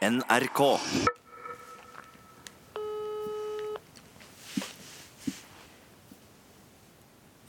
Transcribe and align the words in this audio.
NRK. 0.00 0.80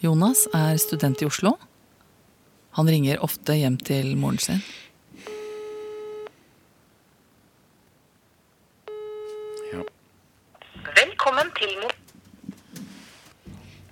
Jonas 0.03 0.41
er 0.51 0.75
student 0.77 1.21
i 1.21 1.29
Oslo. 1.29 1.53
Han 2.75 2.91
ringer 2.91 3.23
ofte 3.23 3.55
hjem 3.55 3.79
til 3.79 4.17
moren 4.19 4.41
sin. 4.43 4.59
Ja. 9.71 9.87
Velkommen 10.91 11.55
til 11.55 11.75
mo... 11.79 11.95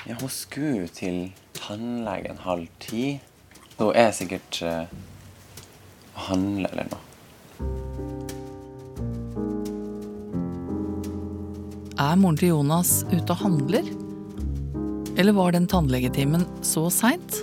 ja, 0.04 0.20
hun 0.20 0.30
skulle 0.30 0.88
til 0.92 1.30
tannlegen 1.56 2.44
halv 2.44 2.68
ti. 2.84 3.22
Hun 3.78 3.96
er 3.96 4.12
sikkert 4.12 4.66
uh, 4.68 4.84
handle 6.28 6.68
eller 6.68 6.92
noe. 6.92 7.09
Er 12.00 12.16
moren 12.16 12.38
til 12.40 12.54
Jonas 12.54 13.02
ute 13.12 13.34
og 13.34 13.42
handler? 13.42 13.84
Eller 15.20 15.36
var 15.36 15.52
den 15.52 15.66
tannlegetimen 15.68 16.46
så 16.64 16.86
seint? 16.96 17.42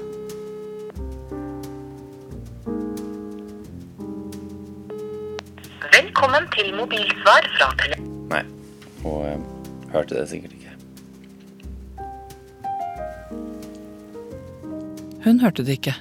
Velkommen 5.93 6.49
til 6.57 6.73
mobilsvar 6.73 7.51
fra 7.59 7.69
tele... 7.83 8.01
Nei, 8.33 8.43
hun 9.05 9.29
eh, 9.29 9.47
hørte 9.93 10.17
det 10.23 10.27
sikkert 10.33 10.57
ikke. 10.57 10.73
Hun 15.29 15.45
hørte 15.45 15.69
det 15.69 15.83
ikke. 15.83 15.99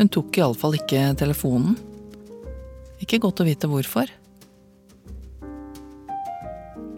Hun 0.00 0.08
tok 0.08 0.40
iallfall 0.40 0.80
ikke 0.80 1.10
telefonen. 1.20 1.76
Ikke 3.04 3.20
godt 3.20 3.44
å 3.44 3.52
vite 3.52 3.68
hvorfor. 3.68 4.08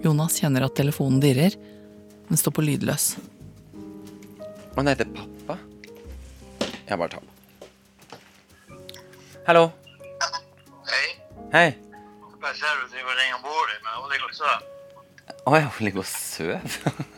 Jonas 0.02 0.38
kjenner 0.38 0.62
at 0.66 0.76
telefonen 0.78 1.18
dirrer. 1.22 1.56
Den 2.28 2.38
står 2.38 2.54
på 2.54 2.62
lydløs. 2.62 3.16
Å 4.78 4.84
nei, 4.86 4.94
det 4.94 5.08
er 5.08 5.14
pappa. 5.16 5.56
Jeg 6.88 6.98
bare 7.00 7.10
tar 7.10 7.24
den. 7.24 7.34
Hallo. 9.48 9.64
Hei. 10.88 11.06
Hei. 11.54 11.68
Jeg 12.48 12.56
ser 12.60 12.78
du 12.78 12.84
driver 12.92 13.10
og 13.12 13.18
ringer 13.18 13.40
mor 13.42 13.68
di, 13.68 13.76
men 13.84 13.96
hun 13.98 14.12
ligger 14.12 14.28
og 14.30 14.36
sover. 14.38 14.60
Å 15.48 15.58
ja, 15.58 15.66
hun 15.74 15.88
ligger 15.88 16.04
og 16.04 16.10
sover. 16.12 16.60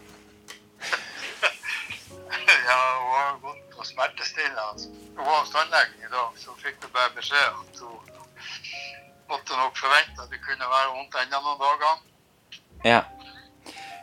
Ja, 2.70 2.76
hun 3.02 3.14
har 3.16 3.38
gått 3.42 3.62
på 3.74 3.84
smertestillende. 3.84 4.90
Hun 5.16 5.24
var 5.26 5.40
hos 5.40 5.50
tannlegen 5.50 6.04
i 6.06 6.10
dag, 6.12 6.36
så 6.38 6.54
fikk 6.62 6.76
du 6.82 6.86
bare 6.94 7.10
beskjed 7.16 7.48
at 7.50 7.80
hun 7.82 7.96
måtte 9.30 9.58
nok 9.58 9.74
forvente 9.78 10.22
at 10.22 10.30
det 10.30 10.38
kunne 10.44 10.68
være 10.70 10.92
vondt 10.94 11.18
enda 11.18 11.40
noen 11.42 11.58
dager. 11.64 11.98
Ja. 12.84 13.04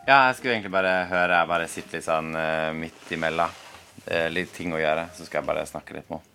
Ja, 0.07 0.17
jeg 0.29 0.35
skulle 0.37 0.53
egentlig 0.55 0.71
bare 0.71 0.93
høre. 1.09 1.35
Jeg 1.41 1.47
bare 1.49 1.67
sitter 1.67 1.97
litt 1.97 2.05
sånn 2.05 2.29
uh, 2.37 2.71
midt 2.77 3.09
imellom. 3.11 3.51
Det 4.05 4.21
er 4.23 4.31
litt 4.31 4.53
ting 4.55 4.71
å 4.71 4.79
gjøre, 4.79 5.09
så 5.17 5.25
skal 5.27 5.41
jeg 5.41 5.47
bare 5.49 5.65
snakke 5.67 5.97
litt 5.97 6.09
med 6.09 6.19
henne. 6.21 6.33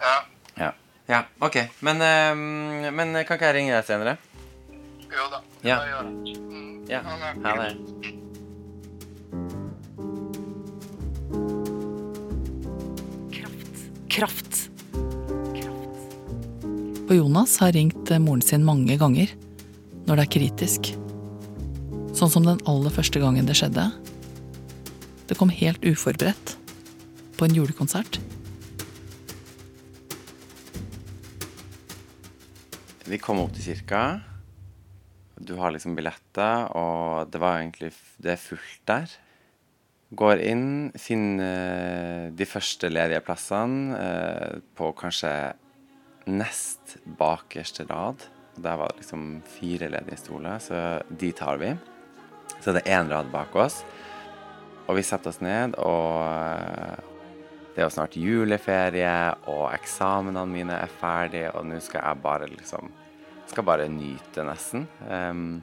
Ja, 0.00 0.16
Ja. 0.56 0.70
ja, 1.08 1.20
OK. 1.42 1.56
Men, 1.80 1.98
uh, 2.04 2.90
men 2.94 3.12
kan 3.26 3.36
ikke 3.40 3.50
jeg 3.50 3.58
ringe 3.58 3.74
deg 3.74 3.88
senere? 3.88 4.16
jo 5.16 5.28
da. 5.32 5.40
Det 5.62 5.68
Ja. 5.68 5.78
jeg. 5.84 6.36
Mm. 6.38 6.86
Ja. 6.88 7.00
Ha 7.02 7.56
det. 7.62 7.72
Kraft. 13.32 13.76
Kraft. 14.08 14.70
Og 17.08 17.14
Jonas 17.16 17.56
har 17.62 17.72
ringt 17.72 18.10
moren 18.20 18.42
sin 18.42 18.64
mange 18.64 18.96
ganger 18.98 19.30
når 20.06 20.16
det 20.16 20.24
er 20.26 20.32
kritisk. 20.38 21.05
Sånn 22.16 22.30
som 22.32 22.46
den 22.46 22.62
aller 22.64 22.88
første 22.88 23.20
gangen 23.20 23.44
det 23.44 23.58
skjedde. 23.58 23.90
Det 25.28 25.34
kom 25.36 25.50
helt 25.52 25.82
uforberedt. 25.84 26.54
På 27.36 27.44
en 27.44 27.52
julekonsert. 27.52 28.16
Vi 33.04 33.18
kom 33.20 33.42
opp 33.42 33.52
til 33.58 33.66
kirka. 33.66 34.00
Du 35.36 35.58
har 35.60 35.74
liksom 35.74 35.92
billetter, 35.98 36.70
og 36.72 37.28
det 37.28 37.42
var 37.42 37.60
egentlig 37.60 37.92
Det 38.16 38.32
er 38.32 38.40
fullt 38.40 38.80
der. 38.88 39.12
Går 40.16 40.40
inn, 40.40 40.92
finner 40.96 42.30
de 42.32 42.46
første 42.48 42.88
ledige 42.88 43.20
plassene 43.26 43.98
eh, 43.98 44.56
på 44.72 44.88
kanskje 44.96 45.52
nest 46.26 46.96
bakerste 47.18 47.84
rad. 47.90 48.24
Der 48.56 48.80
var 48.80 48.88
det 48.94 49.02
liksom 49.04 49.42
fire 49.58 49.90
ledige 49.92 50.16
stoler, 50.16 50.56
så 50.64 51.02
de 51.10 51.32
tar 51.36 51.60
vi. 51.60 51.74
Så 52.60 52.74
det 52.74 52.82
er 52.84 53.00
én 53.00 53.10
rad 53.12 53.28
bak 53.32 53.54
oss. 53.56 53.82
Og 54.86 54.98
vi 54.98 55.04
setter 55.06 55.32
oss 55.32 55.42
ned, 55.42 55.74
og 55.82 57.04
det 57.74 57.82
er 57.82 57.88
jo 57.88 57.92
snart 57.92 58.14
juleferie, 58.16 59.16
og 59.52 59.66
eksamenene 59.74 60.46
mine 60.48 60.76
er 60.80 60.92
ferdige, 61.00 61.50
og 61.52 61.66
nå 61.68 61.80
skal 61.84 62.04
jeg 62.04 62.22
bare 62.24 62.50
liksom 62.52 62.92
Skal 63.46 63.62
bare 63.62 63.84
nyte, 63.86 64.42
nesten. 64.42 64.88
Um, 65.06 65.60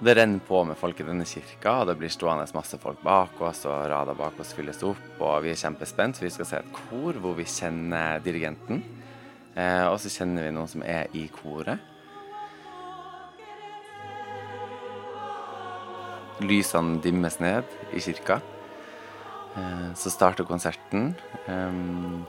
det 0.00 0.14
renner 0.16 0.40
på 0.40 0.62
med 0.64 0.78
folk 0.80 1.00
i 1.00 1.04
denne 1.04 1.26
kirka, 1.28 1.82
og 1.82 1.90
det 1.90 1.98
blir 2.00 2.08
stående 2.12 2.46
masse 2.56 2.78
folk 2.80 3.02
bak 3.04 3.42
oss, 3.44 3.66
og 3.68 3.90
rader 3.90 4.16
bak 4.16 4.40
oss 4.40 4.54
fylles 4.56 4.80
opp, 4.84 5.04
og 5.20 5.44
vi 5.44 5.52
er 5.52 5.60
kjempespent. 5.60 6.22
Vi 6.22 6.30
skal 6.32 6.48
se 6.48 6.62
et 6.62 6.72
kor 6.72 7.16
hvor 7.20 7.36
vi 7.36 7.44
kjenner 7.44 8.24
dirigenten, 8.24 8.80
eh, 9.52 9.84
og 9.84 9.98
så 10.00 10.12
kjenner 10.12 10.48
vi 10.48 10.54
noen 10.56 10.72
som 10.72 10.84
er 10.84 11.12
i 11.12 11.26
koret. 11.32 11.80
Lysene 16.44 17.00
dimmes 17.00 17.38
ned 17.40 17.64
i 17.96 18.00
kirka. 18.00 18.40
Eh, 19.56 19.92
Så 19.94 20.10
starter 20.10 20.44
konserten. 20.44 21.14
Ehm, 21.46 22.24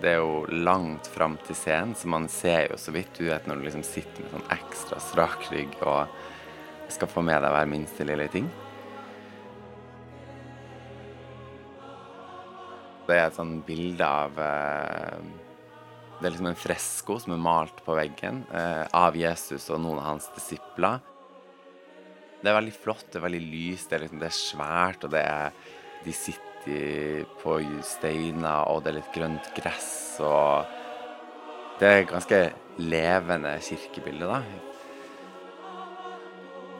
Det 0.00 0.08
er 0.14 0.16
jo 0.16 0.46
langt 0.48 1.06
fram 1.06 1.36
til 1.44 1.54
scenen, 1.54 1.94
så 1.94 2.06
man 2.08 2.26
ser 2.28 2.68
jo 2.70 2.76
så 2.76 2.90
vidt 2.90 3.12
du 3.18 3.26
vet 3.28 3.44
når 3.46 3.56
du 3.56 3.62
liksom 3.66 3.82
sitter 3.84 4.22
med 4.22 4.32
sånn 4.32 4.56
ekstra 4.56 4.98
strak 4.98 5.50
rygg 5.52 5.74
og 5.82 6.08
skal 6.88 7.08
få 7.08 7.22
med 7.22 7.42
deg 7.42 7.52
hver 7.52 7.68
minste 7.68 8.06
lille 8.06 8.26
ting. 8.32 8.48
Det 13.06 13.16
er 13.18 13.26
et 13.26 13.36
sånn 13.36 13.62
bilde 13.66 14.06
av 14.06 14.38
eh, 14.38 15.20
Det 16.20 16.26
er 16.26 16.30
liksom 16.30 16.50
en 16.50 16.54
fresko 16.56 17.18
som 17.20 17.32
er 17.34 17.42
malt 17.44 17.84
på 17.84 17.94
veggen 17.96 18.42
eh, 18.52 18.86
av 18.94 19.16
Jesus 19.16 19.68
og 19.70 19.80
noen 19.80 19.98
av 19.98 20.04
hans 20.14 20.30
disipler. 20.34 21.00
Det 22.40 22.48
er 22.48 22.56
veldig 22.56 22.72
flott, 22.72 23.04
det 23.12 23.20
er 23.20 23.26
veldig 23.26 23.42
lyst, 23.44 23.90
det 23.90 23.98
er, 23.98 24.04
liksom, 24.06 24.20
det 24.22 24.30
er 24.30 24.38
svært, 24.38 25.04
og 25.04 25.12
det 25.12 25.24
er 25.28 25.52
De 26.00 26.12
sitter 26.16 27.26
på 27.42 27.58
steiner, 27.84 28.64
og 28.72 28.80
det 28.80 28.90
er 28.90 28.96
litt 28.96 29.12
grønt 29.12 29.50
gress, 29.56 29.92
og 30.24 30.78
Det 31.80 31.88
er 31.88 32.08
ganske 32.08 32.40
levende 32.80 33.54
kirkebilde, 33.64 34.26
da. 34.28 34.42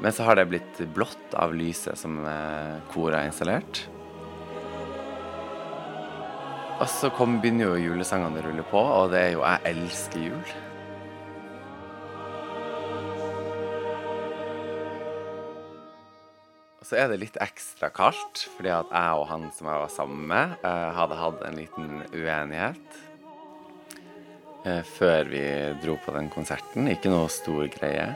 Men 0.00 0.12
så 0.12 0.24
har 0.24 0.36
det 0.36 0.48
blitt 0.48 0.80
blått 0.96 1.34
av 1.36 1.52
lyset 1.56 1.96
som 1.96 2.18
eh, 2.24 2.80
koret 2.92 3.18
har 3.18 3.28
installert. 3.28 3.82
Og 6.80 6.88
så 6.88 7.10
kom, 7.12 7.36
begynner 7.40 7.68
jo 7.68 7.90
julesangene 7.92 8.40
å 8.40 8.46
rulle 8.46 8.64
på, 8.68 8.80
og 8.80 9.12
det 9.12 9.20
er 9.20 9.32
jo 9.36 9.44
'Jeg 9.44 9.60
elsker 9.74 10.20
jul'. 10.20 10.69
Så 16.90 16.98
er 16.98 17.12
det 17.12 17.20
litt 17.22 17.36
ekstra 17.38 17.86
kaldt, 17.94 18.48
fordi 18.56 18.72
at 18.74 18.88
jeg 18.90 19.18
og 19.20 19.28
han 19.30 19.44
som 19.54 19.68
jeg 19.70 19.82
var 19.84 19.92
sammen 19.94 20.24
med, 20.32 20.56
eh, 20.66 20.88
hadde 20.96 21.18
hatt 21.20 21.44
en 21.46 21.60
liten 21.60 22.00
uenighet 22.10 22.96
eh, 24.64 24.82
før 24.96 25.30
vi 25.30 25.44
dro 25.84 25.94
på 26.02 26.16
den 26.16 26.26
konserten. 26.34 26.90
Ikke 26.90 27.12
noe 27.12 27.30
stor 27.30 27.70
greie. 27.70 28.08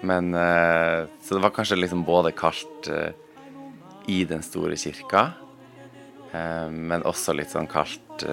Men 0.00 0.32
eh, 0.32 1.04
Så 1.20 1.36
det 1.36 1.44
var 1.44 1.52
kanskje 1.52 1.76
liksom 1.82 2.06
både 2.08 2.32
kaldt 2.32 2.88
i 4.08 4.18
den 4.28 4.40
store 4.44 4.76
kirka, 4.76 5.32
men 6.34 7.04
også 7.06 7.32
litt 7.32 7.52
sånn 7.52 7.68
kaldt 7.70 8.24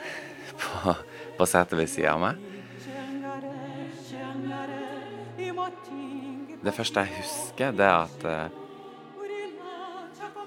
på, 0.60 0.94
på 1.36 1.48
setet 1.48 1.76
ved 1.76 1.90
sida 1.90 2.14
av 2.14 2.22
meg. 2.22 2.46
Det 6.64 6.72
første 6.76 7.04
jeg 7.04 7.20
husker, 7.20 7.76
det 7.76 7.84
er 7.84 8.06
at 8.06 8.59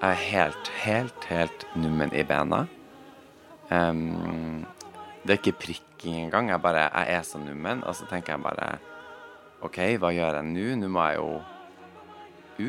jeg 0.03 0.11
er 0.11 0.19
helt, 0.19 0.69
helt, 0.83 1.25
helt 1.31 1.61
nummen 1.79 2.11
i 2.11 2.25
bena. 2.27 2.65
Um, 3.71 4.65
det 5.23 5.37
er 5.37 5.39
ikke 5.39 5.61
prikking 5.61 6.25
engang. 6.25 6.49
Jeg, 6.51 6.59
bare, 6.59 6.89
jeg 6.91 7.15
er 7.15 7.23
så 7.23 7.39
nummen, 7.39 7.85
og 7.87 7.95
så 7.95 8.07
tenker 8.09 8.33
jeg 8.33 8.43
bare 8.43 8.67
OK, 9.63 9.79
hva 10.03 10.11
gjør 10.11 10.41
jeg 10.41 10.49
nå? 10.49 10.65
Nå 10.81 10.89
må 10.91 11.05
jeg 11.07 11.21
jo 11.21 11.29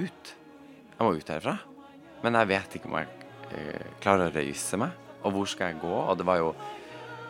ut. 0.05 0.31
Jeg 0.93 1.01
må 1.03 1.11
ut 1.17 1.33
herfra. 1.35 1.57
Men 2.23 2.39
jeg 2.39 2.51
vet 2.53 2.79
ikke 2.79 2.93
om 2.93 3.01
jeg 3.01 3.11
uh, 3.51 3.91
klarer 4.05 4.31
å 4.31 4.37
reise 4.37 4.79
meg. 4.79 4.95
Og 5.27 5.35
hvor 5.35 5.51
skal 5.51 5.73
jeg 5.73 5.83
gå? 5.83 5.91
Og 5.91 6.15
det 6.21 6.29
var 6.31 6.39
jo 6.39 6.55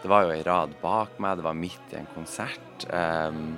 Det 0.05 0.11
var 0.13 0.27
jo 0.27 0.35
ei 0.35 0.43
rad 0.45 0.75
bak 0.83 1.15
meg, 1.17 1.39
det 1.39 1.47
var 1.47 1.57
midt 1.57 1.95
i 1.95 1.97
en 1.97 2.11
konsert. 2.13 2.85
Um, 2.93 3.55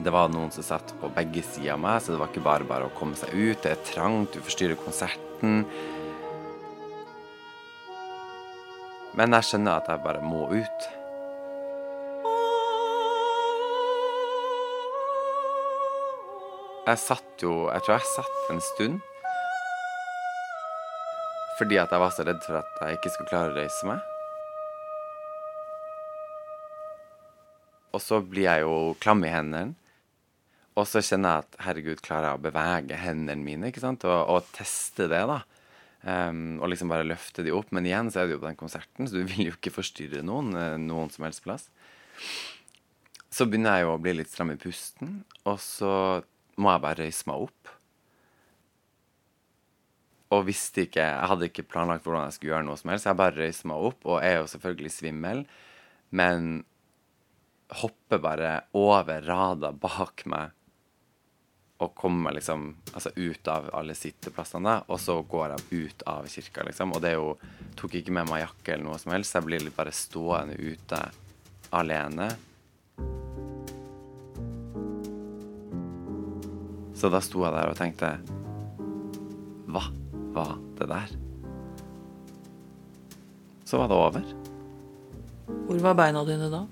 det 0.00 0.08
var 0.08 0.32
noen 0.32 0.48
som 0.48 0.64
satt 0.64 0.94
på 1.02 1.12
begge 1.12 1.44
sider 1.44 1.74
av 1.74 1.82
meg, 1.84 2.00
så 2.00 2.14
det 2.14 2.22
var 2.22 2.32
ikke 2.32 2.48
bare 2.48 2.64
bare 2.64 2.88
å 2.88 2.96
komme 2.96 3.12
seg 3.12 3.36
ut. 3.36 3.60
Det 3.60 3.74
er 3.74 3.84
trangt, 3.84 4.32
du 4.32 4.40
forstyrrer 4.40 4.80
konserten. 4.80 5.25
Men 9.16 9.34
jeg 9.36 9.44
skjønner 9.48 9.80
at 9.80 9.88
jeg 9.90 10.04
bare 10.04 10.22
må 10.24 10.46
ut. 10.52 10.80
Jeg 16.86 16.98
satt 17.02 17.42
jo 17.42 17.66
Jeg 17.72 17.82
tror 17.82 17.96
jeg 17.96 18.06
satt 18.12 18.50
en 18.54 18.60
stund. 18.62 19.00
Fordi 21.58 21.76
at 21.80 21.90
jeg 21.90 22.00
var 22.02 22.12
så 22.12 22.22
redd 22.28 22.42
for 22.44 22.60
at 22.60 22.70
jeg 22.82 22.98
ikke 22.98 23.10
skulle 23.14 23.32
klare 23.32 23.50
å 23.50 23.56
reise 23.56 23.88
meg. 23.88 23.98
Og 27.96 28.00
så 28.04 28.20
blir 28.20 28.44
jeg 28.44 28.66
jo 28.66 28.92
klam 29.00 29.24
i 29.24 29.32
hendene. 29.32 29.72
Og 30.76 30.84
så 30.84 31.00
kjenner 31.00 31.38
jeg 31.38 31.44
at 31.46 31.60
herregud, 31.64 32.00
klarer 32.04 32.30
jeg 32.30 32.38
å 32.38 32.44
bevege 32.44 32.98
hendene 33.00 33.44
mine? 33.44 33.70
ikke 33.70 33.80
sant? 33.80 34.04
Og, 34.04 34.18
og 34.34 34.50
teste 34.56 35.08
det, 35.08 35.22
da. 35.28 35.40
Um, 36.06 36.60
og 36.60 36.68
liksom 36.70 36.92
bare 36.92 37.06
løfte 37.06 37.42
de 37.42 37.54
opp. 37.56 37.72
Men 37.74 37.88
igjen 37.88 38.12
så 38.12 38.22
er 38.22 38.28
det 38.28 38.36
jo 38.36 38.42
på 38.42 38.50
den 38.50 38.60
konserten, 38.60 39.08
så 39.08 39.16
du 39.16 39.24
vil 39.24 39.48
jo 39.48 39.56
ikke 39.56 39.72
forstyrre 39.74 40.20
noen 40.26 40.52
eh, 40.54 40.76
noen 40.78 41.08
som 41.10 41.24
helst 41.26 41.42
plass. 41.46 41.70
Så 43.32 43.48
begynner 43.48 43.78
jeg 43.78 43.86
jo 43.86 43.94
å 43.96 44.02
bli 44.04 44.14
litt 44.18 44.30
stram 44.30 44.52
i 44.52 44.60
pusten, 44.60 45.18
og 45.48 45.58
så 45.60 45.90
må 46.60 46.70
jeg 46.72 46.84
bare 46.84 47.00
røyse 47.02 47.26
meg 47.28 47.48
opp. 47.48 47.72
Og 50.36 50.46
visste 50.48 50.84
ikke 50.86 51.04
Jeg 51.04 51.30
hadde 51.30 51.48
ikke 51.48 51.66
planlagt 51.70 52.04
hvordan 52.04 52.26
jeg 52.26 52.36
skulle 52.36 52.52
gjøre 52.54 52.66
noe 52.68 52.78
som 52.80 52.92
helst. 52.92 53.08
Jeg 53.08 53.18
bare 53.18 53.38
røyser 53.40 53.70
meg 53.72 53.88
opp, 53.90 54.06
og 54.06 54.20
er 54.20 54.38
jo 54.40 54.48
selvfølgelig 54.52 54.92
svimmel, 54.92 55.42
men 56.16 56.64
hopper 57.80 58.22
bare 58.22 58.52
over 58.76 59.24
rada 59.26 59.72
bak 59.74 60.22
meg 60.30 60.54
og 61.78 61.94
kommer 61.94 62.32
liksom 62.32 62.70
altså 62.92 63.10
ut 63.16 63.48
av 63.48 63.68
alle 63.76 63.94
sitteplassene. 63.94 64.78
Og 64.88 65.00
så 65.00 65.18
går 65.28 65.54
jeg 65.54 65.84
ut 65.86 66.04
av 66.08 66.28
kirka, 66.30 66.64
liksom. 66.64 66.94
Og 66.96 67.04
det 67.04 67.14
er 67.14 67.20
jo 67.20 67.36
Tok 67.76 67.98
ikke 67.98 68.14
med 68.16 68.30
meg 68.30 68.40
jakke 68.40 68.72
eller 68.72 68.86
noe 68.86 68.96
som 68.96 69.12
helst. 69.12 69.34
Jeg 69.36 69.44
blir 69.44 69.66
bare 69.76 69.92
stående 69.92 70.56
ute 70.56 71.00
alene. 71.76 72.30
Så 76.96 77.10
da 77.12 77.20
sto 77.20 77.44
jeg 77.44 77.52
der 77.52 77.68
og 77.68 77.76
tenkte 77.76 78.14
Hva 79.68 79.84
var 80.32 80.56
det 80.80 80.88
der? 80.88 81.14
Så 83.68 83.82
var 83.82 83.92
det 83.92 84.00
over. 84.00 84.26
Hvor 85.66 85.80
var 85.84 85.98
beina 85.98 86.24
dine 86.24 86.48
da? 86.48 86.64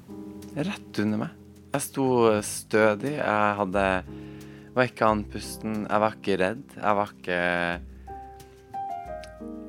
Rett 0.54 1.00
under 1.02 1.26
meg. 1.26 1.40
Jeg 1.74 1.82
sto 1.82 2.06
stødig. 2.46 3.16
Jeg 3.18 3.56
hadde 3.58 3.86
var 4.74 4.88
ikke 4.88 5.08
andpusten. 5.08 5.84
Jeg 5.86 6.02
var 6.02 6.16
ikke 6.18 6.38
redd. 6.40 6.64
Jeg 6.76 6.98
var 6.98 7.12
ikke 7.14 7.38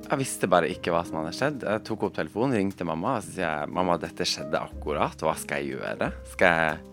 Jeg 0.05 0.21
visste 0.21 0.49
bare 0.49 0.69
ikke 0.69 0.91
hva 0.93 1.01
som 1.05 1.19
hadde 1.19 1.33
skjedd. 1.33 1.63
Jeg 1.65 1.83
tok 1.87 2.07
opp 2.07 2.17
telefonen, 2.17 2.57
ringte 2.59 2.85
mamma 2.85 3.15
og 3.17 3.23
så 3.25 3.31
sier 3.37 3.47
jeg, 3.47 3.71
mamma, 3.73 3.97
dette 4.01 4.27
skjedde 4.29 4.61
akkurat. 4.61 5.17
Hva 5.25 5.33
skal 5.41 5.63
jeg 5.63 5.79
gjøre? 5.79 6.11
Skal 6.33 6.59
jeg 6.59 6.83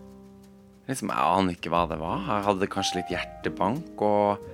Liksom, 0.83 1.13
Jeg 1.15 1.35
aner 1.39 1.55
ikke 1.55 1.71
hva 1.71 1.85
det 1.89 1.97
var. 2.01 2.25
Jeg 2.27 2.45
hadde 2.49 2.69
kanskje 2.73 2.97
litt 2.99 3.13
hjertebank 3.13 4.01
og 4.03 4.49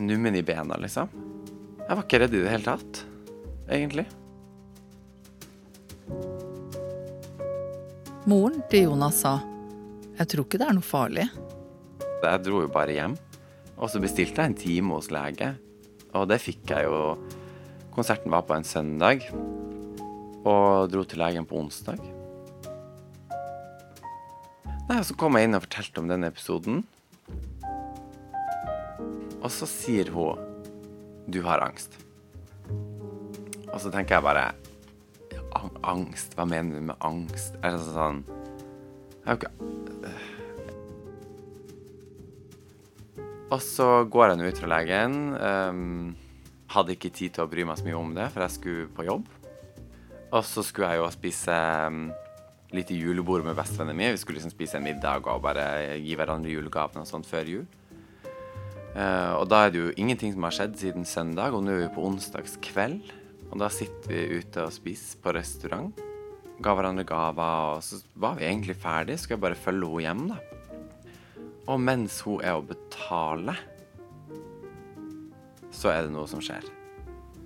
nummen 0.00 0.34
i 0.34 0.42
bena, 0.42 0.78
liksom. 0.80 1.10
Jeg 1.82 1.90
var 1.90 2.00
ikke 2.02 2.20
redd 2.22 2.34
i 2.34 2.40
det 2.40 2.54
hele 2.54 2.64
tatt, 2.64 3.02
egentlig. 3.68 4.06
Moren 8.26 8.64
til 8.72 8.88
Jonas 8.88 9.20
sa 9.22 9.36
jeg 10.16 10.30
tror 10.32 10.46
ikke 10.46 10.58
det 10.60 10.66
er 10.70 10.76
noe 10.78 10.86
farlig. 10.86 11.26
Jeg 12.22 12.42
dro 12.46 12.62
jo 12.64 12.72
bare 12.72 12.96
hjem. 12.96 13.16
Og 13.76 13.90
så 13.92 14.00
bestilte 14.00 14.40
jeg 14.40 14.52
en 14.52 14.58
time 14.58 14.96
hos 14.96 15.10
lege. 15.12 15.52
Og 16.16 16.28
det 16.30 16.40
fikk 16.40 16.72
jeg 16.72 16.88
jo. 16.88 17.16
Konserten 17.94 18.32
var 18.32 18.46
på 18.48 18.56
en 18.56 18.66
søndag. 18.66 19.26
Og 20.46 20.88
dro 20.92 21.04
til 21.04 21.20
legen 21.20 21.48
på 21.48 21.58
onsdag. 21.60 22.00
Nei, 24.86 25.00
og 25.00 25.04
Så 25.04 25.16
kom 25.18 25.36
jeg 25.36 25.48
inn 25.48 25.58
og 25.58 25.64
fortalte 25.66 26.02
om 26.02 26.08
denne 26.08 26.30
episoden. 26.30 26.84
Og 29.42 29.50
så 29.52 29.66
sier 29.66 30.10
hun 30.10 30.38
'du 31.30 31.42
har 31.42 31.60
angst'. 31.60 31.98
Og 33.72 33.80
så 33.80 33.90
tenker 33.90 34.16
jeg 34.16 34.22
bare 34.22 34.54
Angst? 35.82 36.34
Hva 36.36 36.44
mener 36.44 36.76
du 36.76 36.80
med 36.80 36.96
angst? 37.00 37.56
Er 37.62 37.76
det 37.76 37.80
sånn 37.80 38.24
Jeg 38.26 39.26
har 39.26 39.36
jo 39.36 39.40
ikke 39.40 40.12
Og 43.46 43.60
så 43.62 43.86
går 44.10 44.32
jeg 44.32 44.38
nå 44.40 44.46
ut 44.50 44.60
fra 44.60 44.70
legen. 44.72 45.18
Um, 45.38 46.14
hadde 46.72 46.96
ikke 46.96 47.12
tid 47.14 47.36
til 47.36 47.44
å 47.44 47.50
bry 47.50 47.66
meg 47.66 47.78
så 47.78 47.86
mye 47.86 47.98
om 47.98 48.14
det, 48.16 48.26
for 48.34 48.42
jeg 48.42 48.56
skulle 48.56 48.86
på 48.96 49.06
jobb. 49.06 49.28
Og 50.34 50.42
så 50.44 50.64
skulle 50.66 50.90
jeg 50.90 50.98
jo 50.98 51.10
spise 51.14 51.58
um, 51.86 52.08
litt 52.74 52.90
julebord 52.90 53.46
med 53.46 53.54
bestevennen 53.58 53.94
min. 53.94 54.16
Vi 54.16 54.22
skulle 54.22 54.40
liksom 54.40 54.54
spise 54.54 54.80
en 54.80 54.86
middag 54.86 55.28
og 55.30 55.44
bare 55.44 55.94
gi 56.02 56.16
hverandre 56.18 56.50
julegavene 56.50 57.04
og 57.04 57.10
sånt 57.10 57.28
før 57.30 57.52
jul. 57.52 57.68
Uh, 58.96 59.36
og 59.38 59.46
da 59.52 59.62
er 59.62 59.70
det 59.70 59.82
jo 59.84 59.94
ingenting 59.94 60.34
som 60.34 60.48
har 60.48 60.56
skjedd 60.56 60.76
siden 60.80 61.06
søndag, 61.06 61.54
og 61.54 61.62
nå 61.62 61.76
er 61.76 61.84
vi 61.84 61.94
på 61.94 62.04
onsdagskveld. 62.08 63.14
Og 63.52 63.62
da 63.62 63.70
sitter 63.70 64.10
vi 64.10 64.40
ute 64.40 64.66
og 64.66 64.74
spiser 64.74 65.22
på 65.22 65.36
restaurant. 65.36 66.04
Ga 66.64 66.72
hverandre 66.74 67.06
gaver, 67.06 67.76
og 67.76 67.84
så 67.84 68.02
var 68.18 68.40
vi 68.40 68.48
egentlig 68.48 68.74
ferdige. 68.80 69.20
Skulle 69.22 69.38
jeg 69.38 69.46
bare 69.46 69.64
følge 69.68 69.86
henne 69.86 70.06
hjem, 70.08 70.28
da. 70.34 70.55
Og 71.66 71.80
mens 71.82 72.20
hun 72.22 72.42
er 72.46 72.54
å 72.54 72.62
betale, 72.62 73.56
så 75.74 75.90
er 75.90 76.06
det 76.06 76.14
noe 76.14 76.28
som 76.30 76.42
skjer. 76.44 76.64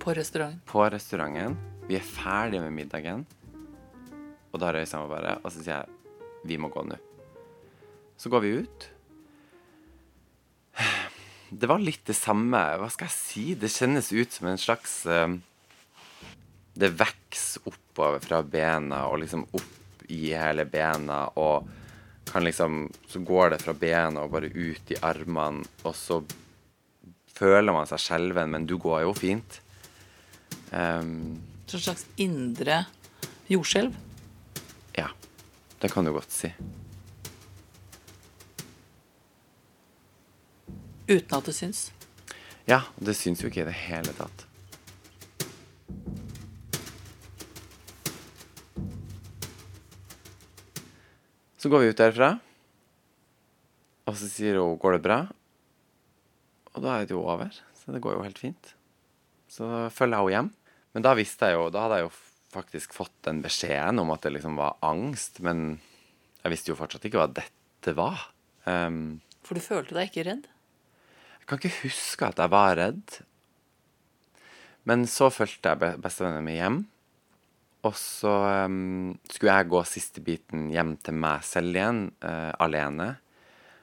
På 0.01 0.13
restauranten? 0.17 0.61
På 0.69 0.85
restauranten. 0.89 1.57
Vi 1.89 1.97
er 1.97 2.05
ferdige 2.05 2.61
med 2.63 2.75
middagen. 2.77 3.25
Og 4.51 4.61
da 4.61 4.71
røyser 4.73 4.97
jeg 4.97 5.07
meg 5.07 5.13
bare, 5.15 5.35
og 5.41 5.49
så 5.49 5.63
sier 5.63 5.81
jeg 5.81 5.97
vi 6.47 6.57
må 6.61 6.71
gå 6.73 6.83
nå. 6.85 6.97
Så 8.17 8.29
går 8.29 8.43
vi 8.45 8.55
ut. 8.61 8.87
Det 11.51 11.67
var 11.67 11.81
litt 11.83 12.05
det 12.07 12.15
samme 12.15 12.59
Hva 12.79 12.87
skal 12.93 13.09
jeg 13.09 13.15
si? 13.17 13.41
Det 13.59 13.67
kjennes 13.73 14.07
ut 14.13 14.31
som 14.31 14.47
en 14.47 14.61
slags 14.61 14.93
um, 15.03 15.33
Det 16.71 16.93
vokser 16.95 17.67
oppover 17.67 18.23
fra 18.23 18.39
bena 18.39 19.01
og 19.11 19.19
liksom 19.25 19.43
opp 19.51 20.05
i 20.07 20.31
hele 20.31 20.63
bena 20.67 21.25
og 21.39 21.67
kan 22.31 22.43
liksom 22.47 22.85
Så 23.07 23.19
går 23.27 23.49
det 23.53 23.61
fra 23.61 23.73
bena 23.75 24.23
og 24.23 24.31
bare 24.31 24.47
ut 24.53 24.91
i 24.91 24.97
armene, 25.03 25.65
og 25.83 25.95
så 25.95 26.21
føler 27.35 27.73
man 27.73 27.87
seg 27.89 27.99
skjelven, 27.99 28.51
men 28.53 28.65
du 28.69 28.77
går 28.77 29.01
jo 29.03 29.13
fint. 29.17 29.59
Um, 30.71 31.41
Så 31.67 31.77
en 31.79 31.83
slags 31.87 32.05
indre 32.17 32.85
jordskjelv. 33.51 33.95
ja, 34.97 35.07
det 35.81 35.91
kan 35.91 36.05
du 36.05 36.11
godt 36.13 36.31
si. 36.31 36.51
Uten 41.07 41.35
at 41.37 41.45
det 41.45 41.55
syns. 41.55 41.91
Ja, 42.69 42.81
det 42.99 43.15
syns 43.17 43.41
jo 43.43 43.49
ikke 43.49 43.63
i 43.65 43.69
det 43.71 43.77
hele 43.87 44.13
tatt. 44.15 44.45
Så 51.61 51.69
går 51.69 51.83
vi 51.83 51.91
ut 51.91 51.99
derfra, 52.01 52.31
og 54.09 54.15
så 54.17 54.25
sier 54.31 54.57
hun 54.57 54.79
'går 54.81 54.97
det 54.97 55.03
bra?' 55.05 55.27
Og 56.73 56.81
da 56.81 56.95
er 56.97 57.05
det 57.05 57.11
jo 57.13 57.21
over. 57.21 57.51
Så 57.75 57.91
det 57.93 58.01
går 58.01 58.15
jo 58.15 58.23
helt 58.23 58.39
fint. 58.39 58.73
Så 59.47 59.89
følger 59.91 60.17
jeg 60.17 60.23
henne 60.23 60.31
hjem. 60.31 60.53
Men 60.93 61.03
da 61.03 61.13
visste 61.13 61.45
jeg 61.45 61.55
jo 61.59 61.69
Da 61.69 61.81
hadde 61.83 61.97
jeg 61.99 62.07
jo 62.09 62.11
faktisk 62.51 62.93
fått 62.93 63.11
den 63.23 63.41
beskjeden 63.43 63.99
om 63.99 64.11
at 64.11 64.21
det 64.21 64.31
liksom 64.33 64.55
var 64.55 64.77
angst, 64.81 65.39
men 65.39 65.79
jeg 66.43 66.51
visste 66.51 66.71
jo 66.71 66.75
fortsatt 66.75 67.03
ikke 67.05 67.17
hva 67.19 67.27
dette 67.33 67.95
var. 67.95 68.31
Um, 68.65 69.21
For 69.43 69.55
du 69.55 69.61
følte 69.61 69.93
deg 69.95 70.09
ikke 70.11 70.25
redd? 70.29 70.47
jeg 71.39 71.47
kan 71.47 71.57
ikke 71.59 71.83
huske 71.83 72.27
at 72.27 72.37
jeg 72.37 72.49
var 72.49 72.75
redd. 72.75 73.21
Men 74.85 75.05
så 75.05 75.29
fulgte 75.31 75.69
jeg 75.69 75.79
be- 75.79 75.97
bestevennen 75.97 76.43
min 76.43 76.55
hjem. 76.55 76.85
Og 77.87 77.95
så 77.97 78.31
um, 78.67 79.15
skulle 79.25 79.55
jeg 79.57 79.69
gå 79.73 79.81
siste 79.89 80.21
biten 80.21 80.69
hjem 80.73 80.95
til 81.01 81.17
meg 81.17 81.45
selv 81.45 81.73
igjen, 81.73 82.03
uh, 82.21 82.53
alene. 82.61 83.15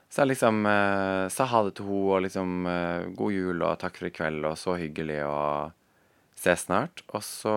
Så 0.09 0.23
jeg 0.23 0.33
liksom 0.33 0.63
uh, 0.69 1.27
sa 1.33 1.49
ha 1.51 1.63
det 1.67 1.75
til 1.77 1.89
henne 1.89 2.15
og 2.15 2.23
liksom 2.25 2.69
uh, 2.71 3.09
god 3.19 3.35
jul 3.35 3.65
og 3.67 3.81
takk 3.83 3.99
for 3.99 4.09
i 4.09 4.15
kveld 4.15 4.47
og 4.47 4.55
så 4.61 4.77
hyggelig 4.79 5.19
og 5.27 5.75
se 6.39 6.55
snart. 6.57 7.03
Og 7.11 7.25
så 7.27 7.57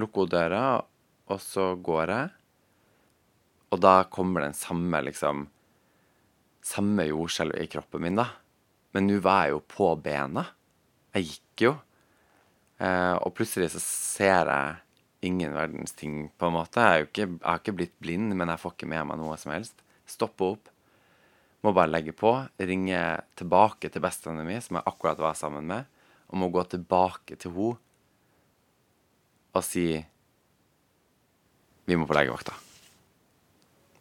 lukker 0.00 0.24
hun 0.24 0.32
døra, 0.32 0.64
og 1.28 1.42
så 1.44 1.74
går 1.76 2.14
jeg. 2.14 2.32
Og 3.72 3.80
da 3.80 3.96
kommer 4.12 4.46
den 4.46 4.56
samme 4.56 5.04
liksom 5.04 5.46
samme 6.62 7.08
jordskjelvet 7.08 7.64
i 7.64 7.70
kroppen 7.70 8.04
min, 8.04 8.18
da. 8.20 8.28
Men 8.94 9.08
nå 9.08 9.18
var 9.24 9.46
jeg 9.46 9.56
jo 9.56 9.62
på 9.74 9.88
bena. 10.02 10.46
Jeg 11.16 11.28
gikk 11.28 11.64
jo. 11.66 11.72
Eh, 12.82 13.14
og 13.22 13.34
plutselig 13.36 13.70
så 13.74 13.82
ser 13.82 14.50
jeg 14.50 15.28
ingen 15.28 15.54
verdens 15.54 15.94
ting, 15.94 16.26
på 16.38 16.48
en 16.48 16.56
måte. 16.56 16.82
Jeg, 16.82 17.08
ikke, 17.10 17.28
jeg 17.28 17.46
har 17.46 17.60
ikke 17.62 17.76
blitt 17.78 17.94
blind, 18.02 18.34
men 18.34 18.50
jeg 18.50 18.62
får 18.62 18.74
ikke 18.74 18.90
med 18.90 19.06
meg 19.10 19.20
noe 19.20 19.36
som 19.38 19.54
helst. 19.54 19.84
Stoppe 20.08 20.48
opp. 20.56 20.72
Må 21.62 21.70
bare 21.76 21.92
legge 21.92 22.14
på. 22.16 22.34
Ringe 22.58 23.02
tilbake 23.38 23.92
til 23.92 24.02
bestevenninna 24.02 24.48
mi, 24.48 24.58
som 24.64 24.80
jeg 24.80 24.88
akkurat 24.90 25.22
var 25.22 25.38
sammen 25.38 25.68
med, 25.70 25.86
og 26.32 26.40
må 26.42 26.50
gå 26.50 26.64
tilbake 26.74 27.38
til 27.38 27.54
henne 27.54 27.78
og 29.52 29.60
si 29.66 29.84
Vi 31.84 31.96
må 31.98 32.06
på 32.08 32.14
legevakta. 32.16 32.54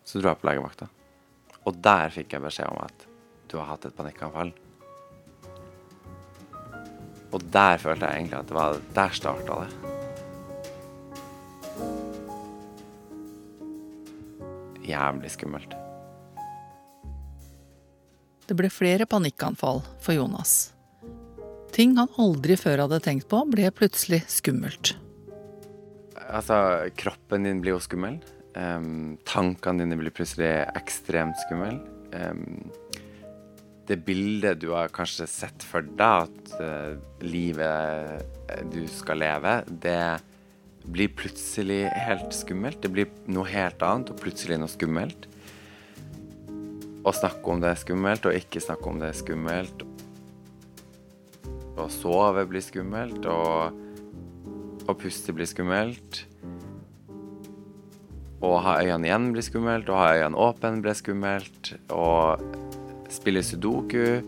Så 0.06 0.22
dro 0.22 0.30
jeg 0.30 0.40
på 0.40 0.48
legevakta. 0.48 0.88
Og 1.66 1.80
der 1.84 2.14
fikk 2.14 2.38
jeg 2.38 2.44
beskjed 2.46 2.70
om 2.72 2.80
at 2.86 3.08
du 3.52 3.58
har 3.58 3.74
hatt 3.74 3.88
et 3.90 3.98
panikkanfall. 3.98 4.54
Og 7.32 7.44
der 7.54 7.80
følte 7.80 8.08
jeg 8.08 8.24
egentlig 8.24 8.40
at 8.40 8.50
det 8.50 8.58
var 8.58 8.82
Der 8.96 9.16
starta 9.16 9.62
det. 9.64 9.72
Jævlig 14.92 15.32
skummelt. 15.32 15.78
Det 18.50 18.58
ble 18.60 18.68
flere 18.74 19.06
panikkanfall 19.08 19.80
for 20.04 20.18
Jonas. 20.18 20.74
Ting 21.72 21.94
han 21.96 22.12
aldri 22.20 22.58
før 22.60 22.84
hadde 22.84 23.00
tenkt 23.06 23.30
på, 23.32 23.46
ble 23.48 23.70
plutselig 23.72 24.26
skummelt. 24.28 24.98
Altså, 26.28 26.90
kroppen 27.00 27.48
din 27.48 27.62
blir 27.64 27.78
jo 27.78 27.84
skummel. 27.84 28.20
Um, 28.52 29.16
tankene 29.24 29.86
dine 29.86 29.96
blir 30.00 30.12
plutselig 30.12 30.50
ekstremt 30.76 31.40
skummel. 31.46 31.80
Em, 32.12 32.68
det 33.90 33.98
bildet 34.06 34.62
du 34.62 34.70
har 34.76 34.92
kanskje 34.94 35.28
sett 35.30 35.64
for 35.66 35.86
deg, 35.86 36.30
at 36.30 36.52
eh, 36.62 37.00
livet 37.26 38.22
eh, 38.52 38.64
du 38.72 38.84
skal 38.92 39.22
leve, 39.24 39.56
det 39.68 40.22
blir 40.86 41.12
plutselig 41.14 41.84
helt 41.94 42.34
skummelt. 42.34 42.82
Det 42.82 42.92
blir 42.94 43.10
noe 43.30 43.50
helt 43.50 43.82
annet, 43.86 44.14
og 44.14 44.22
plutselig 44.22 44.60
noe 44.62 44.72
skummelt. 44.72 45.28
Å 47.02 47.14
snakke 47.18 47.54
om 47.54 47.62
det 47.62 47.72
er 47.72 47.82
skummelt, 47.82 48.28
og 48.30 48.38
ikke 48.38 48.64
snakke 48.64 48.90
om 48.90 49.02
det 49.02 49.12
er 49.12 49.22
skummelt. 49.22 49.86
Å 51.82 51.88
sove 51.90 52.46
blir 52.50 52.66
skummelt, 52.66 53.26
og 53.26 54.90
å 54.90 54.98
puste 54.98 55.34
blir 55.34 55.50
skummelt. 55.50 56.26
Å 58.42 58.52
ha 58.66 58.80
øynene 58.82 59.10
igjen 59.10 59.30
blir 59.36 59.46
skummelt, 59.46 59.90
å 59.90 59.98
ha 59.98 60.14
øynene 60.18 60.46
åpne 60.50 60.82
blir 60.82 60.98
skummelt. 60.98 61.76
Å 61.94 62.06
spille 63.12 63.44
sudoku 63.46 64.22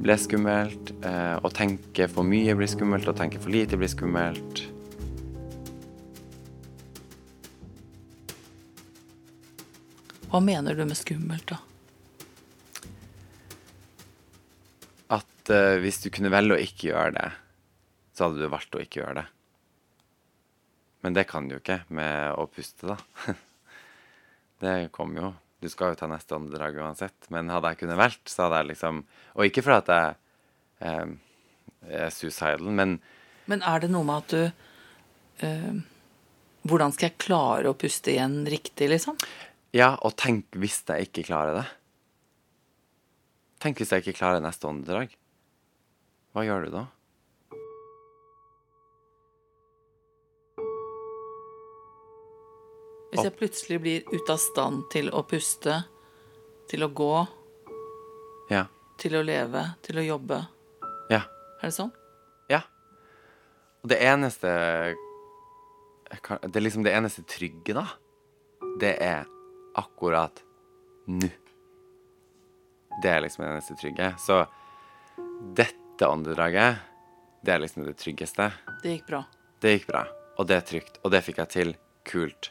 ble 0.00 0.16
skummelt. 0.18 0.92
Eh, 1.04 1.36
å 1.38 1.50
tenke 1.54 2.08
for 2.10 2.26
mye 2.26 2.54
blir 2.58 2.70
skummelt, 2.70 3.08
å 3.08 3.16
tenke 3.16 3.40
for 3.42 3.52
lite 3.52 3.78
blir 3.80 3.90
skummelt. 3.90 4.64
Hva 10.30 10.38
mener 10.44 10.78
du 10.78 10.84
med 10.86 10.98
skummelt, 10.98 11.50
da? 11.50 11.58
At 15.18 15.50
eh, 15.50 15.80
hvis 15.82 15.98
du 16.04 16.10
kunne 16.14 16.30
velge 16.30 16.54
å 16.54 16.62
ikke 16.62 16.92
gjøre 16.92 17.14
det, 17.18 17.28
så 18.14 18.28
hadde 18.28 18.42
du 18.42 18.50
valgt 18.52 18.76
å 18.78 18.82
ikke 18.82 19.02
gjøre 19.02 19.22
det. 19.22 19.28
Men 21.00 21.16
det 21.16 21.24
kan 21.30 21.48
du 21.48 21.56
jo 21.56 21.62
ikke 21.62 21.80
med 21.96 22.36
å 22.38 22.46
puste, 22.52 22.92
da. 22.92 23.34
det 24.62 24.74
kom 24.94 25.16
jo. 25.18 25.32
Du 25.60 25.68
skal 25.68 25.92
jo 25.92 26.00
ta 26.00 26.08
neste 26.08 26.36
åndedrag 26.36 26.78
uansett. 26.80 27.28
Men 27.32 27.50
hadde 27.52 27.72
jeg 27.72 27.82
kunnet 27.82 28.00
valgt, 28.00 28.24
så 28.32 28.46
hadde 28.46 28.62
jeg 28.62 28.70
liksom 28.72 29.02
Og 29.36 29.46
ikke 29.46 29.64
for 29.66 29.76
at 29.76 29.90
jeg 29.92 30.14
eh, 30.88 31.12
er 32.00 32.14
suicidal, 32.14 32.68
men 32.70 32.98
Men 33.50 33.62
er 33.66 33.80
det 33.82 33.90
noe 33.92 34.06
med 34.06 34.24
at 34.24 34.34
du 34.34 35.46
eh, 35.46 35.80
Hvordan 36.68 36.92
skal 36.92 37.10
jeg 37.10 37.20
klare 37.22 37.70
å 37.70 37.76
puste 37.76 38.12
igjen 38.12 38.42
riktig, 38.48 38.90
liksom? 38.92 39.16
Ja, 39.72 39.94
og 40.04 40.16
tenk 40.20 40.58
hvis 40.60 40.82
jeg 40.88 41.08
ikke 41.08 41.24
klarer 41.30 41.60
det. 41.60 41.66
Tenk 43.64 43.80
hvis 43.80 43.92
jeg 43.94 44.04
ikke 44.04 44.18
klarer 44.18 44.42
neste 44.44 44.68
åndedrag. 44.68 45.14
Hva 46.34 46.44
gjør 46.44 46.66
du 46.66 46.74
da? 46.74 46.82
Hvis 53.20 53.30
jeg 53.30 53.38
plutselig 53.38 53.78
blir 53.82 54.02
ute 54.12 54.32
av 54.32 54.38
stand 54.42 54.84
til 54.92 55.10
å 55.10 55.22
puste, 55.28 55.84
til 56.70 56.84
å 56.86 56.88
gå, 56.94 57.26
Ja. 58.50 58.66
til 58.98 59.12
å 59.18 59.22
leve, 59.24 59.64
til 59.82 59.96
å 60.00 60.04
jobbe. 60.06 60.46
Ja. 61.10 61.22
Er 61.62 61.68
det 61.68 61.74
sånn? 61.74 61.92
Ja. 62.48 62.62
Og 63.82 63.88
det 63.90 63.98
eneste 64.00 64.94
kan, 66.22 66.38
Det 66.42 66.56
er 66.56 66.60
liksom 66.64 66.82
det 66.84 66.92
eneste 66.92 67.22
trygge, 67.22 67.74
da. 67.74 67.86
Det 68.80 68.96
er 69.00 69.26
akkurat 69.76 70.42
nå. 71.06 71.30
Det 73.02 73.10
er 73.10 73.20
liksom 73.22 73.44
det 73.44 73.50
eneste 73.52 73.76
trygge. 73.78 74.08
Så 74.18 74.46
dette 75.54 76.06
åndedraget, 76.08 76.78
det 77.44 77.54
er 77.54 77.58
liksom 77.62 77.84
det 77.86 77.96
tryggeste. 77.96 78.50
Det 78.82 78.96
gikk 78.98 79.06
bra. 79.06 79.24
Det 79.60 79.78
gikk 79.78 79.86
bra, 79.86 80.04
og 80.38 80.46
det 80.48 80.56
er 80.56 80.66
trygt, 80.66 80.98
og 81.04 81.10
det 81.12 81.22
fikk 81.24 81.36
jeg 81.44 81.48
til. 81.48 81.76
Kult. 82.04 82.50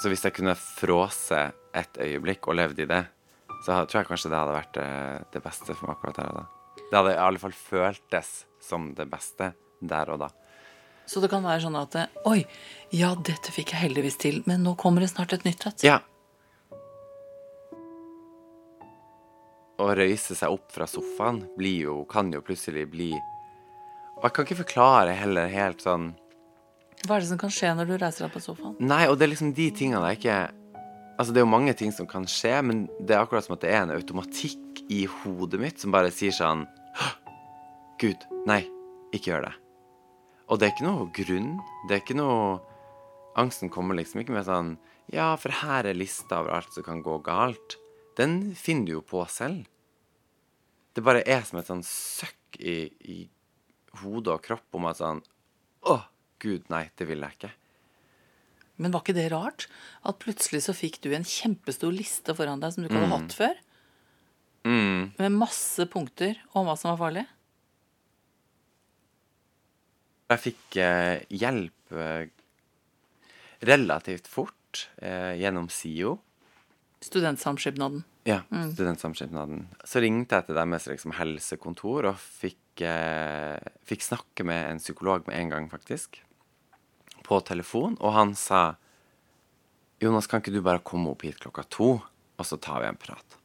Så 0.00 0.10
hvis 0.10 0.24
jeg 0.26 0.34
kunne 0.34 0.56
fråse 0.58 1.40
et 1.74 1.98
øyeblikk 2.02 2.48
og 2.50 2.58
levd 2.58 2.82
i 2.82 2.88
det, 2.90 3.02
så 3.64 3.84
tror 3.86 4.00
jeg 4.00 4.08
kanskje 4.08 4.30
det 4.32 4.40
hadde 4.40 4.56
vært 4.56 4.74
det, 4.76 4.88
det 5.32 5.42
beste 5.44 5.70
for 5.72 5.86
meg 5.86 5.96
akkurat 5.96 6.18
der 6.18 6.32
og 6.32 6.40
da. 6.40 6.46
Det 6.84 6.96
hadde 6.98 7.12
i 7.14 7.20
alle 7.26 7.40
fall 7.40 7.54
føltes 7.56 8.32
som 8.62 8.90
det 8.98 9.06
beste 9.10 9.52
der 9.80 10.10
og 10.12 10.24
da. 10.24 10.30
Så 11.06 11.20
det 11.20 11.28
kan 11.32 11.44
være 11.44 11.62
sånn 11.66 11.76
at 11.76 11.96
Oi, 12.28 12.40
ja, 12.94 13.12
dette 13.14 13.52
fikk 13.52 13.74
jeg 13.74 13.86
heldigvis 13.86 14.18
til, 14.20 14.42
men 14.48 14.64
nå 14.64 14.74
kommer 14.80 15.04
det 15.04 15.12
snart 15.12 15.34
et 15.36 15.46
nytt 15.46 15.66
et. 15.68 15.84
Ja. 15.86 16.00
Å 19.74 19.88
røyse 19.98 20.36
seg 20.38 20.54
opp 20.54 20.70
fra 20.72 20.86
sofaen 20.88 21.42
blir 21.58 21.88
jo, 21.88 21.96
kan 22.10 22.30
jo 22.32 22.42
plutselig 22.46 22.84
bli 22.92 23.08
Og 23.10 24.22
jeg 24.22 24.34
kan 24.36 24.46
ikke 24.46 24.60
forklare 24.60 25.16
heller 25.18 25.50
helt 25.50 25.82
sånn 25.82 26.12
Hva 27.04 27.18
er 27.18 27.24
det 27.24 27.30
som 27.30 27.40
kan 27.40 27.52
skje 27.52 27.72
når 27.76 27.88
du 27.88 27.94
reiser 28.00 28.24
deg 28.26 28.34
på 28.34 28.40
sofaen? 28.42 28.76
Nei, 28.80 29.04
og 29.10 29.18
det 29.18 29.26
er 29.26 29.34
liksom 29.34 29.54
de 29.56 29.70
tingene 29.76 30.12
jeg 30.12 30.22
ikke 30.22 30.42
Altså, 31.14 31.30
det 31.30 31.38
er 31.38 31.44
jo 31.44 31.50
mange 31.52 31.72
ting 31.78 31.92
som 31.94 32.08
kan 32.10 32.24
skje, 32.26 32.56
men 32.66 32.78
det 33.06 33.14
er 33.14 33.20
akkurat 33.20 33.46
som 33.46 33.54
at 33.54 33.62
det 33.62 33.68
er 33.70 33.84
en 33.84 33.92
automatikk 33.94 34.80
i 34.90 35.04
hodet 35.06 35.60
mitt 35.62 35.78
som 35.78 35.92
bare 35.94 36.10
sier 36.10 36.34
sånn 36.34 36.64
Gud, 38.02 38.24
nei, 38.50 38.64
ikke 39.14 39.30
gjør 39.30 39.44
det. 39.46 39.52
Og 40.50 40.58
det 40.58 40.66
er 40.66 40.72
ikke 40.74 40.88
noe 40.88 41.06
grunn. 41.14 41.52
Det 41.86 41.94
er 41.94 42.02
ikke 42.02 42.18
noe 42.18 42.58
Angsten 43.38 43.70
kommer 43.70 43.96
liksom 43.98 44.22
ikke 44.22 44.34
med 44.34 44.46
sånn 44.46 44.74
Ja, 45.14 45.34
for 45.38 45.54
her 45.54 45.86
er 45.86 45.96
lista 45.96 46.40
over 46.42 46.56
alt 46.58 46.74
som 46.74 46.86
kan 46.86 47.02
gå 47.04 47.20
galt. 47.26 47.78
Den 48.18 48.52
finner 48.58 48.86
du 48.86 48.92
jo 48.96 49.04
på 49.06 49.22
selv. 49.30 49.68
Det 50.94 51.02
bare 51.02 51.24
er 51.26 51.42
som 51.46 51.58
et 51.58 51.70
sånn 51.70 51.82
søkk 51.86 52.58
i, 52.58 52.90
i 53.06 53.18
hodet 54.02 54.34
og 54.36 54.44
kropp 54.44 54.78
om 54.78 54.90
at 54.90 54.98
sånn 54.98 55.22
Å, 55.90 55.96
gud, 56.44 56.68
nei, 56.72 56.84
det 57.00 57.08
vil 57.08 57.24
jeg 57.24 57.38
ikke. 57.38 57.52
Men 58.82 58.90
var 58.94 59.04
ikke 59.04 59.14
det 59.16 59.28
rart? 59.32 59.66
At 60.06 60.18
plutselig 60.22 60.64
så 60.66 60.74
fikk 60.74 61.00
du 61.04 61.12
en 61.14 61.26
kjempestor 61.26 61.92
liste 61.94 62.34
foran 62.34 62.62
deg 62.62 62.74
som 62.74 62.82
du 62.82 62.88
ikke 62.90 62.98
hadde 63.00 63.10
Mm. 63.12 63.16
hatt 63.18 63.36
før? 63.38 63.60
Med 64.64 65.34
masse 65.36 65.84
punkter 65.92 66.38
om 66.56 66.66
hva 66.66 66.74
som 66.80 66.90
var 66.94 67.00
farlig? 67.04 67.26
Jeg 70.32 70.40
fikk 70.40 70.78
eh, 70.80 71.20
hjelp 71.36 71.92
eh, 71.94 72.26
relativt 73.68 74.26
fort 74.30 74.86
eh, 75.04 75.34
gjennom 75.38 75.68
SIO. 75.70 76.16
Studentsamskipnaden. 77.04 78.02
Ja, 78.24 78.40
studentsamskipnaden. 78.48 79.66
Så 79.84 80.00
ringte 80.00 80.38
jeg 80.40 80.46
til 80.48 80.56
deres 80.56 80.86
liksom, 80.88 81.12
helsekontor 81.18 82.08
og 82.14 82.16
fikk, 82.24 82.80
eh, 82.88 83.60
fikk 83.84 84.06
snakke 84.06 84.46
med 84.48 84.70
en 84.72 84.80
psykolog 84.80 85.28
med 85.28 85.36
en 85.42 85.52
gang, 85.52 85.68
faktisk. 85.72 86.22
På 87.24 87.40
telefon. 87.40 87.96
Og 88.00 88.12
han 88.14 88.34
sa 88.38 88.74
Jonas, 90.02 90.28
kan 90.28 90.42
ikke 90.42 90.52
du 90.52 90.60
bare 90.64 90.82
komme 90.84 91.14
opp 91.14 91.24
hit 91.24 91.40
klokka 91.40 91.64
to, 91.72 91.96
og 92.36 92.46
så 92.46 92.58
tar 92.60 92.82
vi 92.82 92.90
en 92.90 93.00
prat? 93.00 93.38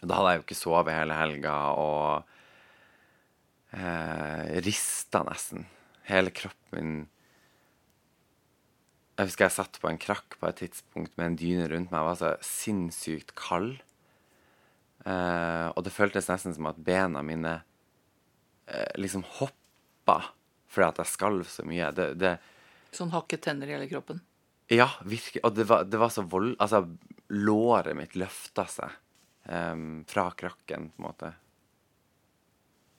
Da 0.00 0.16
hadde 0.16 0.32
jeg 0.32 0.40
jo 0.40 0.44
ikke 0.46 0.56
sovet 0.56 0.96
hele 0.96 1.16
helga 1.18 1.54
og 1.76 2.30
eh, 3.76 4.60
rista 4.64 5.20
nesten. 5.26 5.66
Hele 6.08 6.32
kroppen 6.34 6.78
min 6.78 6.94
Jeg 9.18 9.28
husker 9.28 9.44
jeg 9.44 9.56
satt 9.58 9.76
på 9.82 9.90
en 9.90 10.00
krakk 10.00 10.38
på 10.40 10.48
et 10.48 10.62
tidspunkt 10.62 11.18
med 11.20 11.26
en 11.26 11.36
dyne 11.36 11.66
rundt 11.68 11.90
meg. 11.92 11.98
Jeg 12.00 12.08
var 12.08 12.20
så 12.22 12.30
sinnssykt 12.40 13.34
kald. 13.36 13.82
Eh, 15.04 15.66
og 15.74 15.84
det 15.84 15.92
føltes 15.92 16.30
nesten 16.30 16.56
som 16.56 16.70
at 16.70 16.80
bena 16.80 17.20
mine 17.20 17.58
eh, 18.64 18.88
liksom 18.96 19.26
hoppa 20.10 20.36
fordi 20.70 20.86
at 20.86 21.00
jeg 21.02 21.10
skalv 21.10 21.46
så 21.50 21.64
mye. 21.66 21.90
Det, 21.90 22.12
det, 22.14 22.36
Sånn 22.94 23.10
hakket 23.10 23.42
tenner 23.42 23.66
i 23.66 23.74
hele 23.74 23.88
kroppen. 23.90 24.20
ja, 24.70 24.86
virkelig. 25.02 25.42
Og 25.42 25.54
det 25.54 25.66
var, 25.66 25.82
det 25.84 25.98
var 25.98 26.12
så 26.14 26.22
vold... 26.22 26.54
Altså, 26.62 26.84
låret 27.30 27.94
mitt 27.94 28.16
løfta 28.18 28.64
seg 28.66 28.94
um, 29.46 30.04
fra 30.06 30.28
krakken, 30.34 30.88
på 30.90 31.02
en 31.02 31.04
måte. 31.04 31.28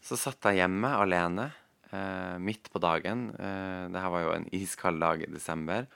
Så 0.04 0.16
satt 0.20 0.48
jeg 0.48 0.62
hjemme 0.62 0.92
alene 1.00 1.50
uh, 1.92 2.36
midt 2.40 2.68
på 2.72 2.80
dagen. 2.84 3.30
Uh, 3.36 3.88
det 3.92 4.04
her 4.04 4.14
var 4.14 4.24
jo 4.24 4.36
en 4.36 4.48
iskald 4.56 5.04
dag 5.04 5.24
i 5.24 5.32
desember. 5.32 5.88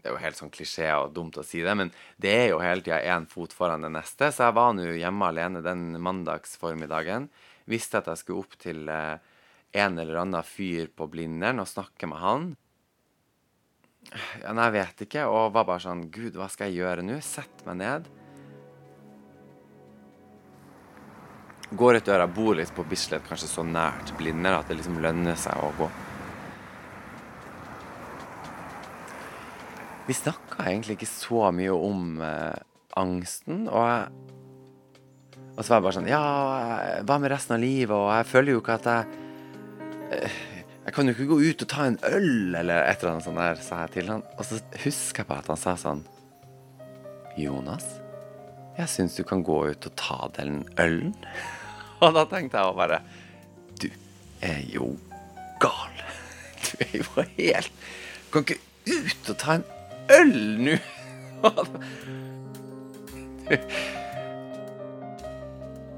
Det 0.00 0.08
er 0.08 0.16
jo 0.16 0.20
helt 0.20 0.40
sånn 0.40 0.52
klisjé 0.52 0.90
og 1.00 1.12
dumt 1.16 1.40
å 1.40 1.44
si 1.44 1.60
det, 1.64 1.76
men 1.80 1.92
det 2.20 2.32
er 2.32 2.50
jo 2.52 2.60
hele 2.60 2.84
tida 2.84 3.00
én 3.08 3.24
fot 3.28 3.52
foran 3.56 3.84
det 3.84 3.92
neste. 3.92 4.28
Så 4.32 4.44
jeg 4.44 4.56
var 4.60 4.72
nå 4.76 4.84
hjemme 4.96 5.28
alene 5.32 5.64
den 5.64 5.94
mandagsformiddagen. 6.04 7.30
Visste 7.68 8.00
at 8.00 8.12
jeg 8.12 8.20
skulle 8.20 8.44
opp 8.44 8.58
til 8.60 8.84
eh, 8.92 9.16
en 9.74 9.98
eller 9.98 10.20
annen 10.22 10.46
fyr 10.46 10.90
på 10.94 11.08
Blindern 11.10 11.62
og 11.62 11.66
snakke 11.66 12.06
med 12.06 12.22
han. 12.22 12.50
Ja, 14.42 14.52
nei, 14.52 14.68
jeg 14.68 14.74
vet 14.76 15.06
ikke. 15.08 15.24
Og 15.26 15.54
var 15.54 15.66
bare 15.66 15.82
sånn 15.82 16.06
Gud, 16.14 16.36
hva 16.38 16.46
skal 16.52 16.70
jeg 16.70 16.84
gjøre 16.84 17.04
nå? 17.06 17.18
Sett 17.24 17.64
meg 17.66 17.80
ned. 17.80 18.10
Går 21.74 21.98
ut 21.98 22.06
døra, 22.06 22.28
bor 22.30 22.54
litt 22.54 22.70
på 22.76 22.84
Bislett, 22.86 23.24
kanskje 23.26 23.50
så 23.50 23.64
nært 23.66 24.12
Blindern 24.18 24.60
at 24.60 24.68
det 24.70 24.76
liksom 24.78 25.00
lønner 25.02 25.34
seg 25.40 25.58
å 25.58 25.72
gå. 25.80 25.88
Vi 30.04 30.14
snakka 30.14 30.68
egentlig 30.68 30.98
ikke 30.98 31.08
så 31.08 31.48
mye 31.56 31.74
om 31.74 32.20
eh, 32.22 32.62
angsten, 33.00 33.66
og 33.66 33.88
jeg 33.88 34.30
Og 35.56 35.62
så 35.62 35.70
var 35.70 35.78
jeg 35.78 35.84
bare 35.84 35.94
sånn 35.96 36.08
Ja, 36.10 36.22
hva 37.06 37.16
med 37.18 37.30
resten 37.32 37.54
av 37.56 37.62
livet? 37.62 37.94
Og 37.94 38.10
jeg 38.12 38.26
føler 38.26 38.52
jo 38.52 38.60
ikke 38.60 38.74
at 38.74 38.88
jeg 38.90 39.23
Jeg 40.84 40.92
kan 40.92 41.08
jo 41.08 41.14
ikke 41.14 41.30
gå 41.30 41.38
ut 41.40 41.62
og 41.64 41.70
ta 41.70 41.86
en 41.88 41.98
øl, 42.04 42.54
eller 42.58 42.84
et 42.84 43.00
eller 43.00 43.14
annet 43.14 43.24
sånt 43.24 43.40
der, 43.40 43.60
sa 43.64 43.84
jeg 43.84 43.94
til 43.96 44.10
han. 44.12 44.24
Og 44.36 44.44
så 44.48 44.60
husker 44.84 45.22
jeg 45.22 45.30
på 45.30 45.38
at 45.38 45.48
han 45.52 45.60
sa 45.60 45.76
sånn 45.80 46.02
Jonas, 47.40 47.86
jeg 48.76 48.90
syns 48.90 49.16
du 49.16 49.24
kan 49.26 49.42
gå 49.46 49.56
ut 49.70 49.88
og 49.88 49.94
ta 49.98 50.18
den 50.36 50.62
ølen. 50.82 51.14
Og 52.02 52.12
da 52.14 52.24
tenkte 52.28 52.60
jeg 52.60 52.74
bare 52.76 52.98
Du 53.80 53.86
er 54.44 54.60
jo 54.68 54.90
gal. 55.62 56.02
Du 56.58 56.82
er 56.82 56.96
jo 56.98 57.24
helt 57.38 57.70
Du 58.26 58.34
kan 58.34 58.44
ikke 58.44 58.58
ut 58.84 59.30
og 59.30 59.38
ta 59.40 59.56
en 59.56 59.64
øl 60.12 60.34
nå! 60.66 60.74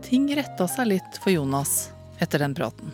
Ting 0.07 0.29
retta 0.39 0.69
seg 0.71 0.93
litt 0.93 1.19
for 1.23 1.33
Jonas 1.35 1.89
etter 2.23 2.45
den 2.45 2.55
praten. 2.55 2.93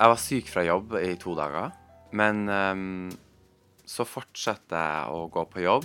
Jeg 0.00 0.08
var 0.08 0.16
syk 0.16 0.46
fra 0.48 0.62
jobb 0.64 0.94
i 0.96 1.10
to 1.20 1.34
dager, 1.36 1.74
men 2.16 2.46
um, 2.48 3.10
så 3.84 4.06
fortsatte 4.08 4.72
jeg 4.80 5.12
å 5.12 5.26
gå 5.28 5.42
på 5.52 5.60
jobb. 5.60 5.84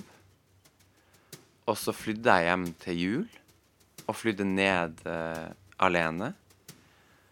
Og 1.67 1.75
så 1.75 1.91
flydde 1.91 2.31
jeg 2.31 2.47
hjem 2.47 2.63
til 2.79 3.01
jul, 3.01 3.25
og 4.05 4.15
flydde 4.15 4.47
ned 4.47 5.03
uh, 5.03 5.51
alene. 5.83 6.31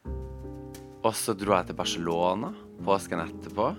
Og 0.03 1.15
så 1.15 1.37
dro 1.39 1.55
jeg 1.55 1.71
til 1.71 1.79
Barcelona 1.79 2.51
påsken 2.83 3.23
etterpå. 3.29 3.71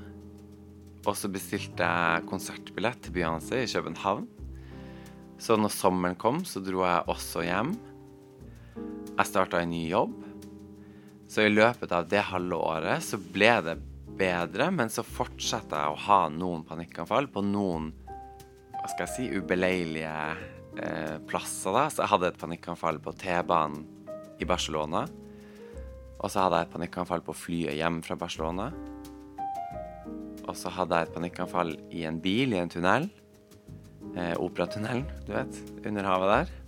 Og 1.05 1.13
så 1.13 1.29
bestilte 1.29 1.85
jeg 1.85 2.29
konsertbillett 2.33 3.05
til 3.05 3.19
Beyoncé 3.19 3.67
i 3.67 3.69
København. 3.69 4.25
Så 5.37 5.61
når 5.61 5.77
sommeren 5.77 6.17
kom, 6.17 6.41
så 6.49 6.65
dro 6.65 6.87
jeg 6.89 7.05
også 7.13 7.45
hjem. 7.45 7.77
Jeg 9.13 9.29
starta 9.29 9.61
en 9.61 9.77
ny 9.77 9.91
jobb. 9.91 10.24
Så 11.31 11.47
i 11.47 11.53
løpet 11.53 11.93
av 11.95 12.07
det 12.09 12.23
halve 12.31 12.59
året 12.61 13.05
så 13.05 13.19
ble 13.19 13.51
det 13.65 13.79
bedre, 14.19 14.71
men 14.71 14.93
så 14.93 15.03
fortsatte 15.07 15.79
jeg 15.79 15.95
å 15.95 16.03
ha 16.07 16.21
noen 16.31 16.65
panikkanfall 16.67 17.31
på 17.33 17.43
noen 17.47 17.93
hva 18.85 18.91
skal 18.93 19.07
jeg 19.07 19.15
si, 19.15 19.27
ubeleilige 19.41 20.13
eh, 20.77 21.17
plasser. 21.25 21.73
da. 21.73 21.85
Så 21.89 22.03
jeg 22.03 22.13
hadde 22.13 22.29
et 22.29 22.41
panikkanfall 22.43 22.99
på 23.01 23.15
T-banen 23.17 23.87
i 24.37 24.45
Barcelona. 24.45 25.07
Og 26.21 26.29
så 26.29 26.45
hadde 26.45 26.61
jeg 26.61 26.69
et 26.69 26.75
panikkanfall 26.75 27.25
på 27.25 27.37
flyet 27.37 27.79
hjem 27.79 28.03
fra 28.05 28.19
Barcelona. 28.21 28.69
Og 30.45 30.53
så 30.61 30.73
hadde 30.77 31.01
jeg 31.01 31.09
et 31.09 31.17
panikkanfall 31.17 31.73
i 31.97 32.05
en 32.05 32.21
bil 32.21 32.53
i 32.53 32.61
en 32.61 32.73
tunnel. 32.73 33.09
Eh, 34.13 34.37
Operatunnelen, 34.37 35.09
du 35.25 35.33
vet. 35.33 35.65
Under 35.89 36.11
havet 36.13 36.35
der. 36.35 36.64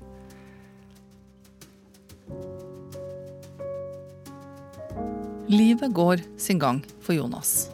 Livet 5.48 5.92
går 5.94 6.20
sin 6.36 6.58
gang 6.58 6.84
for 7.00 7.14
Jonas. 7.14 7.70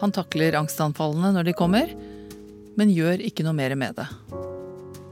Han 0.00 0.10
takler 0.10 0.56
angstanfallene 0.58 1.28
når 1.36 1.46
de 1.46 1.52
kommer, 1.54 1.92
men 2.74 2.90
gjør 2.90 3.22
ikke 3.22 3.44
noe 3.46 3.54
mer 3.54 3.76
med 3.78 3.94
det. 4.00 4.06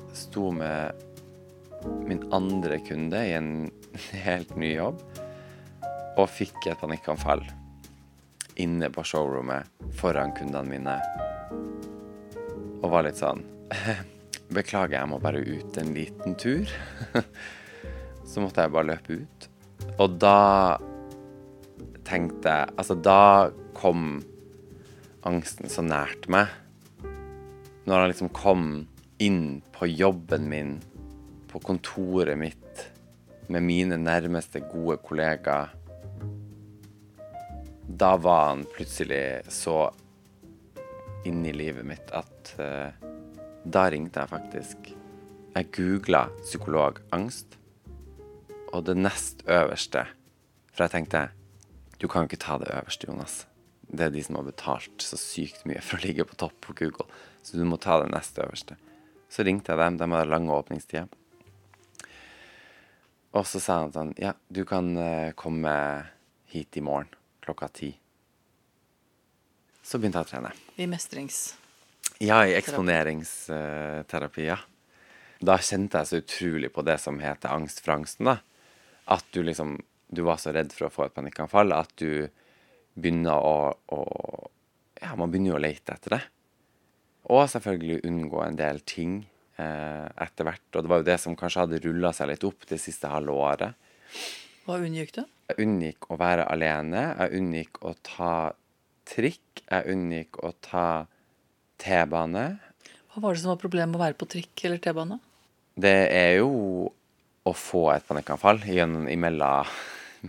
Jeg 0.09 0.19
Sto 0.25 0.49
med 0.51 1.05
min 2.09 2.25
andre 2.35 2.81
kunde 2.83 3.21
i 3.23 3.37
en 3.39 3.71
helt 4.27 4.57
ny 4.59 4.73
jobb 4.73 5.05
og 6.19 6.27
fikk 6.35 6.67
et 6.67 6.83
panikkanfall 6.83 7.45
inne 8.59 8.91
på 8.91 9.07
showroomet 9.07 9.71
foran 10.01 10.35
kundene 10.35 10.67
mine. 10.67 10.99
Og 12.83 12.91
var 12.91 13.07
litt 13.07 13.23
sånn 13.23 13.45
Beklager, 14.49 14.97
jeg 14.99 15.13
må 15.13 15.23
bare 15.23 15.45
ut 15.45 15.79
en 15.79 15.95
liten 15.95 16.35
tur. 16.41 16.67
Så 18.27 18.43
måtte 18.43 18.65
jeg 18.65 18.73
bare 18.73 18.97
løpe 18.97 19.23
ut. 19.23 19.51
Og 20.01 20.15
da 20.19 20.39
tenkte 22.09 22.55
Altså, 22.77 22.97
da 22.97 23.51
kom 23.77 24.21
angsten 25.29 25.71
så 25.71 25.85
nært 25.85 26.29
meg. 26.33 26.51
Når 27.89 28.03
han 28.03 28.11
liksom 28.13 28.33
kom 28.37 28.65
inn 29.23 29.61
på 29.75 29.89
jobben 29.91 30.49
min, 30.51 30.77
på 31.49 31.61
kontoret 31.65 32.39
mitt, 32.39 32.85
med 33.49 33.65
mine 33.65 33.97
nærmeste, 33.97 34.61
gode 34.69 34.99
kollegaer 35.01 35.71
Da 37.89 38.11
var 38.21 38.51
han 38.51 38.67
plutselig 38.69 39.49
så 39.49 39.87
inni 41.25 41.55
livet 41.57 41.87
mitt 41.89 42.13
at 42.13 42.53
uh, 42.61 42.93
da 43.65 43.87
ringte 43.91 44.21
jeg 44.21 44.31
faktisk. 44.31 44.93
Jeg 45.57 45.71
googla 45.75 46.27
psykologangst, 46.45 47.57
og 48.73 48.85
det 48.85 48.99
nest 49.01 49.43
øverste 49.49 50.05
For 50.75 50.85
jeg 50.85 50.93
tenkte 50.93 51.25
du 51.99 52.07
kan 52.09 52.25
jo 52.25 52.31
ikke 52.31 52.43
ta 52.45 52.59
det 52.63 52.71
øverste, 52.71 53.09
Jonas. 53.11 53.41
Det 53.89 54.05
er 54.05 54.13
de 54.15 54.23
som 54.23 54.37
har 54.39 54.47
betalt 54.47 55.03
så 55.03 55.17
sykt 55.19 55.65
mye 55.67 55.81
for 55.83 55.99
å 55.99 56.05
ligge 56.05 56.27
på 56.29 56.37
topp 56.39 56.59
på 56.65 56.77
Google. 56.79 57.09
Så 57.43 57.59
du 57.59 57.65
må 57.67 57.79
ta 57.81 57.99
det 58.03 58.11
neste 58.13 58.45
øverste. 58.45 58.77
Så 59.33 59.45
ringte 59.47 59.73
jeg 59.73 59.81
dem. 59.81 59.97
De 59.99 60.09
hadde 60.13 60.31
lange 60.31 60.55
åpningstider. 60.55 61.09
Og 63.37 63.45
så 63.47 63.61
sa 63.61 63.83
han 63.83 63.93
sånn 63.93 64.15
Ja, 64.21 64.33
du 64.49 64.63
kan 64.69 64.95
eh, 64.97 65.35
komme 65.37 65.73
hit 66.49 66.77
i 66.81 66.85
morgen 66.85 67.11
klokka 67.45 67.69
ti. 67.73 67.93
Så 69.83 70.01
begynte 70.01 70.21
jeg 70.21 70.29
å 70.29 70.33
trene. 70.35 70.53
I 70.77 70.89
mestrings... 70.91 71.57
Ja, 72.19 72.41
i 72.43 72.57
eksponeringsterapi, 72.59 74.49
ja. 74.49 74.57
Da 75.39 75.55
kjente 75.63 76.01
jeg 76.01 76.09
så 76.09 76.19
utrolig 76.19 76.71
på 76.75 76.83
det 76.83 76.97
som 76.99 77.21
heter 77.23 77.53
angst 77.55 77.79
for 77.85 77.95
angsten, 77.95 78.27
da. 78.27 78.41
At 79.07 79.29
du 79.33 79.45
liksom 79.47 79.77
Du 80.09 80.25
var 80.27 80.41
så 80.41 80.53
redd 80.57 80.73
for 80.73 80.89
å 80.89 80.93
få 80.93 81.07
et 81.07 81.17
panikkanfall 81.17 81.75
at 81.77 81.93
du 82.01 82.29
begynner 82.99 83.37
å, 83.37 83.57
å 83.93 84.01
Ja, 84.99 85.15
man 85.15 85.31
begynner 85.31 85.53
jo 85.53 85.59
å 85.59 85.63
lete 85.63 85.95
etter 85.95 86.17
det. 86.17 86.23
Og 87.31 87.45
selvfølgelig 87.53 88.01
unngå 88.09 88.41
en 88.43 88.57
del 88.59 88.81
ting 88.89 89.21
eh, 89.61 90.07
etter 90.25 90.49
hvert. 90.49 90.65
Og 90.73 90.83
det 90.83 90.91
var 90.91 91.03
jo 91.03 91.07
det 91.07 91.19
som 91.23 91.37
kanskje 91.39 91.65
hadde 91.67 91.83
rulla 91.85 92.11
seg 92.17 92.33
litt 92.33 92.47
opp 92.49 92.67
det 92.71 92.81
siste 92.83 93.11
halve 93.13 93.37
året. 93.37 93.91
Hva 94.67 94.81
unngikk 94.83 95.15
du? 95.15 95.23
Jeg 95.49 95.65
unngikk 95.65 96.09
å 96.11 96.19
være 96.21 96.49
alene. 96.51 97.05
Jeg 97.21 97.39
unngikk 97.39 97.83
å 97.87 97.95
ta 98.05 98.33
trikk. 99.09 99.63
Jeg 99.69 99.95
unngikk 99.95 100.41
å 100.45 100.53
ta 100.65 100.89
T-bane. 101.79 102.47
Hva 103.13 103.23
var 103.23 103.37
det 103.37 103.43
som 103.45 103.53
var 103.53 103.61
problemet 103.63 103.93
med 103.93 104.01
å 104.01 104.07
være 104.07 104.19
på 104.19 104.29
trikk 104.31 104.65
eller 104.67 104.83
T-bane? 104.83 105.21
Det 105.79 105.99
er 106.11 106.41
jo 106.41 106.51
å 107.49 107.55
få 107.55 107.85
et 107.95 108.05
panikkanfall 108.09 108.61
gjennom 108.67 109.07
imellom, 109.11 109.69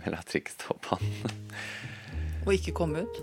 imellom 0.00 0.24
trikkstoppene. 0.26 1.34
Og 2.46 2.54
ikke 2.56 2.74
komme 2.76 3.04
ut? 3.04 3.20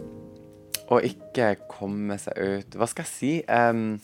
Og 0.94 1.04
ikke 1.04 1.56
komme 1.68 2.16
seg 2.22 2.38
ut 2.38 2.76
Hva 2.78 2.88
skal 2.88 3.04
jeg 3.04 3.12
si? 3.12 3.32
Um, 3.50 3.98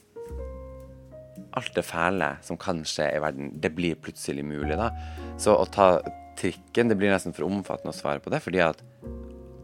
alt 1.54 1.76
det 1.78 1.86
fæle 1.86 2.34
som 2.44 2.58
kan 2.60 2.82
skje 2.88 3.12
i 3.14 3.22
verden, 3.22 3.52
det 3.62 3.72
blir 3.78 4.00
plutselig 4.02 4.46
mulig, 4.46 4.74
da. 4.80 4.90
Så 5.38 5.54
å 5.54 5.68
ta 5.70 6.00
trikken, 6.40 6.90
det 6.90 6.98
blir 6.98 7.14
nesten 7.14 7.36
for 7.36 7.46
omfattende 7.46 7.94
å 7.94 7.98
svare 7.98 8.24
på 8.24 8.34
det, 8.34 8.42
fordi 8.42 8.64
at 8.66 8.82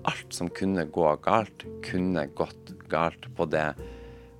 alt 0.09 0.35
som 0.35 0.51
kunne 0.53 0.85
gå 0.93 1.07
galt, 1.25 1.65
kunne 1.85 2.27
gått 2.37 2.73
galt 2.91 3.25
på 3.35 3.49
det 3.49 3.71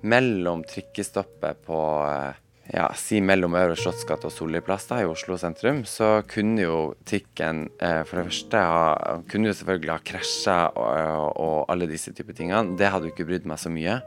mellom 0.06 0.62
trikkestoppet 0.64 1.66
på 1.66 1.80
eh, 2.06 2.38
ja, 2.70 2.86
si 2.94 3.18
mellom 3.24 3.56
Øvre 3.58 3.76
Slottsgate 3.78 4.28
og 4.28 4.34
Solli 4.34 4.60
plass 4.64 4.86
da, 4.90 5.00
i 5.02 5.08
Oslo 5.08 5.36
sentrum, 5.40 5.82
så 5.88 6.20
kunne 6.30 6.64
jo 6.64 6.78
trikken 7.08 7.64
eh, 7.82 8.02
for 8.06 8.20
det 8.20 8.26
første 8.30 8.62
ha, 8.70 8.82
kunne 9.30 9.50
jo 9.50 9.56
selvfølgelig 9.58 9.94
ha 9.94 10.00
krasja 10.12 10.58
og, 10.78 11.32
og 11.34 11.56
alle 11.72 11.90
disse 11.90 12.14
typer 12.14 12.36
tingene. 12.38 12.76
Det 12.78 12.90
hadde 12.92 13.10
jo 13.10 13.14
ikke 13.14 13.26
brydd 13.30 13.48
meg 13.50 13.62
så 13.62 13.72
mye. 13.74 13.98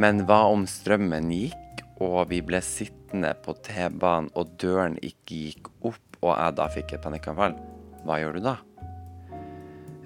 Men 0.00 0.22
hva 0.28 0.44
om 0.52 0.64
strømmen 0.70 1.32
gikk, 1.34 1.84
og 2.04 2.28
vi 2.30 2.38
ble 2.46 2.60
sittende 2.62 3.32
på 3.42 3.56
T-banen, 3.66 4.30
og 4.38 4.54
døren 4.62 4.96
ikke 5.02 5.42
gikk 5.48 5.72
opp, 5.82 6.04
og 6.22 6.32
jeg 6.32 6.56
da 6.58 6.70
fikk 6.70 6.94
et 6.94 7.04
panikkanfall? 7.04 7.58
Hva 8.06 8.20
gjør 8.22 8.38
du 8.38 8.44
da? 8.46 8.56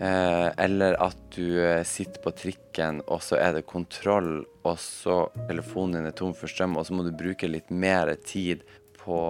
Eh, 0.02 0.48
eller 0.58 0.96
at 0.98 1.18
du 1.36 1.60
eh, 1.62 1.84
sitter 1.86 2.18
på 2.24 2.32
trikken, 2.34 3.04
og 3.06 3.20
så 3.22 3.36
er 3.38 3.54
det 3.54 3.68
kontroll, 3.70 4.40
og 4.66 4.80
så 4.82 5.28
telefonen 5.46 6.00
din 6.00 6.10
er 6.10 6.16
tom 6.18 6.32
for 6.34 6.50
strøm, 6.50 6.74
og 6.80 6.88
så 6.88 6.96
må 6.96 7.04
du 7.06 7.12
bruke 7.14 7.46
litt 7.46 7.70
mer 7.70 8.10
tid 8.26 8.64
på 8.98 9.20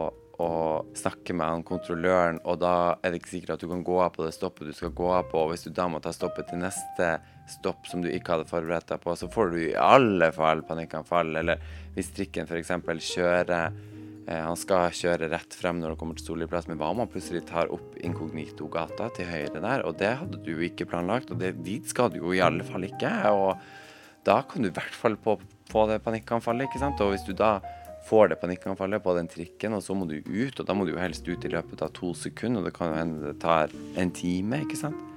å 0.43 0.49
snakke 0.97 1.37
med 1.37 1.45
han 1.45 1.67
kontrolløren, 1.67 2.41
og 2.49 2.63
da 2.63 2.73
er 3.05 3.13
det 3.13 3.21
ikke 3.21 3.35
sikkert 3.35 3.55
at 3.59 3.67
du 3.67 3.69
kan 3.69 3.85
gå 3.85 4.01
av 4.01 4.15
på 4.17 4.25
det 4.25 4.33
stoppet 4.33 4.71
du 4.71 4.73
skal 4.75 4.95
gå 4.97 5.13
av 5.13 5.29
på. 5.29 5.45
Og 5.45 5.53
hvis 5.53 5.67
du 5.69 5.75
da 5.77 5.87
må 5.93 6.01
ta 6.03 6.15
stoppet 6.15 6.49
til 6.49 6.63
neste 6.65 7.13
stopp 7.53 7.85
som 7.91 8.01
du 8.01 8.09
ikke 8.09 8.39
hadde 8.39 8.49
forberedt 8.49 8.89
deg 8.95 9.05
på, 9.05 9.13
så 9.19 9.29
får 9.31 9.53
du 9.53 9.59
i 9.61 9.77
alle 9.77 10.33
fall 10.35 10.65
panikkanfall. 10.67 11.37
Eller 11.43 11.61
hvis 11.95 12.11
trikken 12.17 12.49
f.eks. 12.49 12.73
kjører 13.13 13.77
Han 14.29 14.59
skal 14.59 14.93
kjøre 14.95 15.27
rett 15.33 15.55
frem 15.59 15.81
når 15.83 15.95
han 15.95 15.99
kommer 15.99 16.19
til 16.19 16.29
Solli 16.29 16.47
plass, 16.47 16.69
men 16.71 16.79
hva 16.79 16.93
om 16.93 17.01
han 17.03 17.11
plutselig 17.11 17.43
tar 17.49 17.73
opp 17.75 17.97
Inkognito-gata 18.07 19.09
til 19.17 19.27
høyre 19.27 19.59
der? 19.59 19.83
Og 19.89 19.97
det 19.99 20.13
hadde 20.21 20.39
du 20.47 20.53
ikke 20.63 20.87
planlagt, 20.87 21.33
og 21.35 21.41
det, 21.43 21.57
dit 21.67 21.89
skal 21.91 22.13
du 22.13 22.21
jo 22.21 22.35
i 22.37 22.43
alle 22.45 22.63
fall 22.67 22.87
ikke. 22.87 23.11
Og 23.35 23.59
da 24.27 24.39
kan 24.47 24.63
du 24.63 24.71
i 24.71 24.75
hvert 24.75 24.95
fall 24.95 25.19
få, 25.25 25.41
få 25.73 25.87
det 25.91 26.03
panikkanfallet, 26.07 26.69
ikke 26.71 26.83
sant. 26.85 27.03
Og 27.03 27.17
hvis 27.17 27.27
du 27.27 27.35
da 27.35 27.57
får 28.07 28.33
det 28.33 28.41
panikkanfallet 28.43 29.03
på 29.03 29.15
den 29.19 29.31
trikken, 29.31 29.75
og 29.75 29.83
så 29.83 29.95
må 29.99 30.07
du 30.11 30.21
ut, 30.23 30.55
og 30.55 30.67
da 30.67 30.75
må 30.75 30.87
du 30.87 30.95
jo 30.95 31.03
helst 31.03 31.27
ut 31.27 31.45
i 31.47 31.51
løpet 31.51 31.83
av 31.83 31.91
to 31.99 32.15
sekunder, 32.19 32.63
og 32.63 32.71
det 32.71 32.77
kan 32.79 32.93
jo 32.93 32.99
hende 33.01 33.27
det 33.27 33.41
tar 33.43 33.75
en 33.99 34.15
time, 34.15 34.63
ikke 34.63 34.79
sant. 34.79 35.09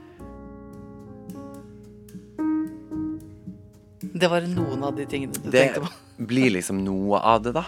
Det 4.15 4.29
var 4.31 4.45
noen 4.47 4.83
av 4.85 4.95
de 4.95 5.05
tingene 5.09 5.33
du 5.35 5.49
Det 5.49 5.65
tenkte 5.65 5.81
på. 5.85 5.89
det 6.17 6.27
blir 6.29 6.53
liksom 6.53 6.81
noe 6.85 7.19
av 7.19 7.41
det, 7.43 7.55
da. 7.57 7.65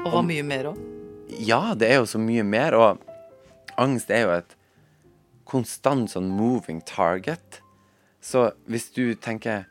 Og 0.00 0.14
var 0.14 0.22
mye 0.24 0.44
mer 0.46 0.70
òg. 0.70 0.78
Ja, 1.44 1.74
det 1.76 1.90
er 1.90 1.98
jo 2.00 2.06
så 2.08 2.18
mye 2.20 2.44
mer, 2.46 2.72
og 2.72 3.02
angst 3.80 4.10
er 4.10 4.22
jo 4.24 4.30
et 4.38 4.54
konstant 5.48 6.08
sånn 6.12 6.30
moving 6.32 6.80
target. 6.88 7.60
Så 8.24 8.50
hvis 8.70 8.88
du 8.96 9.12
tenker 9.20 9.66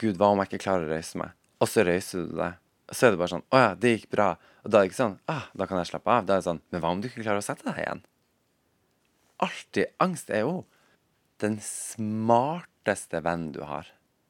Gud, 0.00 0.18
hva 0.20 0.30
om 0.32 0.42
jeg 0.42 0.50
ikke 0.50 0.64
klarer 0.66 0.88
å 0.88 0.92
røyse 0.92 1.20
meg? 1.20 1.32
Og 1.60 1.68
så 1.68 1.84
røyser 1.88 2.28
du 2.28 2.36
deg. 2.36 2.60
Og 2.90 2.96
Så 2.96 3.06
er 3.06 3.12
det 3.12 3.20
bare 3.20 3.30
sånn 3.30 3.44
Å 3.54 3.58
ja, 3.60 3.72
det 3.78 3.90
gikk 3.94 4.08
bra. 4.12 4.28
Og 4.64 4.72
da 4.72 4.80
er 4.80 4.84
det 4.84 4.90
ikke 4.90 4.98
sånn 4.98 5.18
ah, 5.30 5.44
Da 5.54 5.66
kan 5.68 5.78
jeg 5.78 5.90
slappe 5.92 6.10
av. 6.10 6.24
Da 6.26 6.34
er 6.34 6.40
det 6.40 6.46
sånn 6.48 6.62
Men 6.72 6.82
hva 6.82 6.90
om 6.90 7.02
du 7.02 7.06
ikke 7.06 7.22
klarer 7.22 7.38
å 7.38 7.44
sette 7.44 7.66
deg 7.68 7.78
igjen? 7.84 8.00
Alltid. 9.46 9.92
Angst 10.02 10.32
er 10.32 10.42
jo 10.42 10.54
den 11.40 11.60
smarteste 11.64 13.22
vennen 13.24 13.52
du 13.54 13.60
har. 13.68 13.86